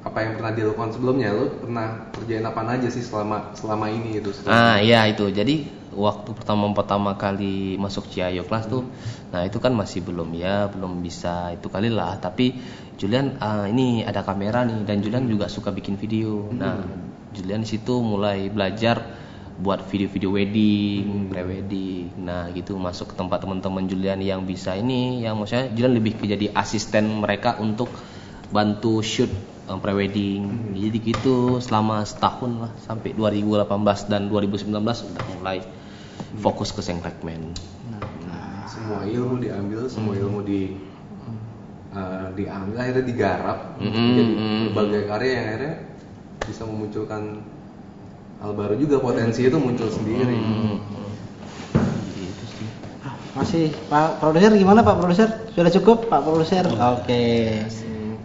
[0.07, 4.31] apa yang pernah dilakukan sebelumnya lu pernah kerjain apa aja sih selama selama ini itu
[4.47, 5.27] Ah iya itu.
[5.35, 5.67] Jadi
[5.99, 8.87] waktu pertama pertama kali masuk Ciayo kelas tuh,
[9.35, 12.23] nah itu kan masih belum ya, belum bisa itu kali lah.
[12.23, 12.55] Tapi
[12.95, 16.55] Julian ah, ini ada kamera nih dan Julian juga suka bikin video.
[16.55, 16.87] Nah
[17.35, 19.26] Julian di situ mulai belajar
[19.57, 22.13] buat video-video wedding, pre-wedding.
[22.21, 26.29] Nah gitu masuk ke tempat teman-teman Julian yang bisa ini, yang maksudnya Julian lebih ke
[26.29, 27.89] jadi asisten mereka untuk
[28.53, 29.33] bantu shoot
[29.69, 30.77] eh, pre-wedding.
[30.77, 35.59] Jadi gitu selama setahun lah sampai 2018 dan 2019 udah mulai
[36.37, 37.57] fokus ke Sengrekmen.
[38.67, 40.75] semua ilmu diambil semua ilmu di
[41.97, 44.63] eh, diambil akhirnya digarap Mm-mm, jadi mm-mm.
[44.69, 45.75] berbagai karya yang akhirnya
[46.45, 47.23] bisa memunculkan
[48.37, 50.37] hal baru juga potensi itu muncul sendiri
[52.17, 52.69] Gitu sih.
[53.01, 55.29] Ah, Masih Pak Produser gimana Pak Produser?
[55.53, 56.65] Sudah cukup Pak Produser?
[56.69, 57.25] Oke.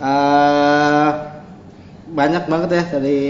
[0.01, 1.09] Eh,
[2.11, 3.21] banyak banget ya dari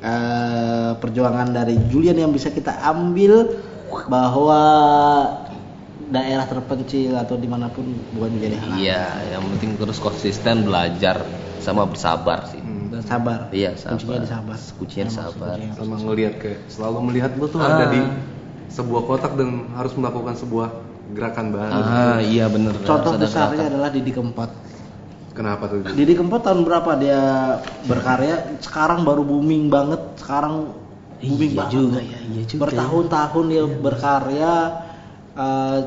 [0.00, 3.62] eh, perjuangan dari Julian yang bisa kita ambil
[4.10, 4.62] bahwa
[6.06, 7.82] daerah terpencil atau di mana pun
[8.14, 9.04] bukan menjadi hal Iya,
[9.36, 11.26] yang penting terus konsisten belajar
[11.58, 12.62] sama bersabar sih.
[13.00, 13.96] Sabar Iya, sabar.
[13.96, 15.56] kuncinya di sabar Kuncinya di Emang sabar.
[15.72, 17.68] sama ngelihat kayak selalu melihat lu tuh Ah.
[17.70, 18.00] ada di
[18.68, 20.68] sebuah kotak dan harus melakukan sebuah
[21.08, 22.74] gerakan baru Ah, iya bener.
[22.78, 23.70] contoh besarnya gerakan.
[23.72, 24.50] adalah Didi Kempot
[25.30, 27.20] kenapa tuh Didi Kempot tahun berapa dia
[27.84, 30.74] berkarya sekarang baru booming banget sekarang
[31.16, 32.60] booming Iya banget juga ya, iya juga.
[32.62, 34.52] bertahun-tahun dia berkarya
[35.36, 35.80] eh,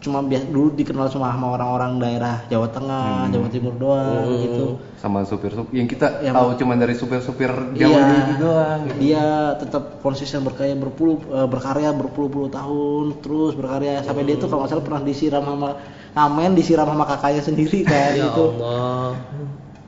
[0.00, 4.40] cuma biasa dulu dikenal cuma sama orang-orang daerah Jawa Tengah Jawa Timur doang Hmm.
[4.40, 4.64] gitu
[4.96, 8.96] sama supir-supir yang kita Yang- tahu cuma dari supir-supir Iya, Jawa dulu doang gitu.
[8.98, 9.24] dia
[9.54, 14.72] tetap konsisten berkarya berpuluh eh, berkarya berpuluh-puluh tahun terus berkarya sampai dia tuh kalau nggak
[14.72, 15.68] salah pernah disiram sama
[16.10, 19.12] ngamen disiram sama kakaknya sendiri kayak Ya gitu Allah.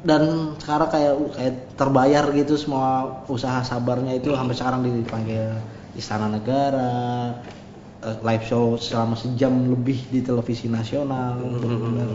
[0.03, 0.23] dan
[0.57, 2.89] sekarang kayak kayak terbayar gitu semua
[3.27, 5.57] usaha sabarnya itu sampai sekarang dipanggil
[5.93, 7.33] Istana Negara
[8.03, 12.09] eh, live show selama sejam lebih di televisi nasional benar-benar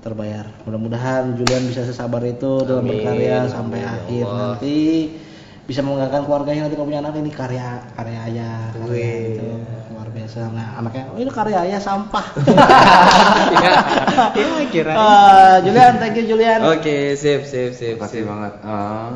[0.00, 2.94] terbayar mudah-mudahan Julian bisa sesabar itu dalam Amin.
[2.94, 4.38] berkarya sampai Amin, ya akhir Allah.
[4.54, 4.76] nanti
[5.66, 9.48] bisa membanggakan keluarganya nanti kalau punya anak ini karya karya ayah karya itu
[9.90, 12.26] luar biasa nah anaknya oh ini karya ayah sampah
[14.36, 14.92] Iya kira.
[14.94, 18.28] Ah, Julian thank you Julian Oke, sip, sip, sip, Makasih sip.
[18.28, 18.52] banget.
[18.62, 19.10] Ah.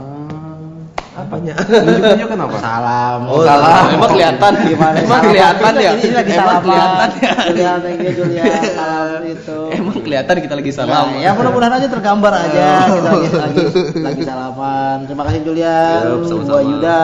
[1.21, 1.55] Apanya?
[1.61, 2.57] Nunjuk-nunjuk kenapa?
[2.59, 3.21] Salam.
[3.29, 3.85] Oh, salam.
[3.93, 4.53] Emang kelihatan?
[4.65, 4.97] Gimana?
[4.97, 5.31] Emang Salam.
[5.31, 5.91] kelihatan ya?
[5.93, 6.61] Ini lagi Emang salaman.
[6.65, 7.09] kelihatan
[7.55, 7.73] ya?
[7.81, 8.45] Thank you Julian.
[8.81, 9.59] Salam itu.
[9.71, 11.07] Emang kelihatan kita lagi salam.
[11.07, 13.65] Nah, ya mudah-mudahan aja tergambar aja kita lagi lagi,
[14.01, 14.97] lagi salaman.
[15.05, 16.01] Terima kasih Julian.
[16.01, 16.49] Yap, sama-sama.
[16.51, 17.03] Gua Yuda.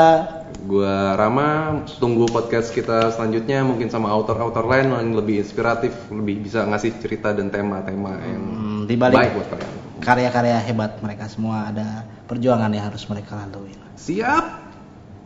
[0.66, 1.48] Gua Rama,
[1.96, 7.30] tunggu podcast kita selanjutnya mungkin sama author-author lain yang lebih inspiratif, lebih bisa ngasih cerita
[7.30, 9.74] dan tema-tema yang Hmm, di balik baik buat kalian.
[10.00, 13.72] Karya-karya hebat mereka semua ada perjuangan yang harus mereka lalui.
[13.96, 14.44] Siap.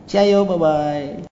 [0.07, 1.30] Ciao, bye bye.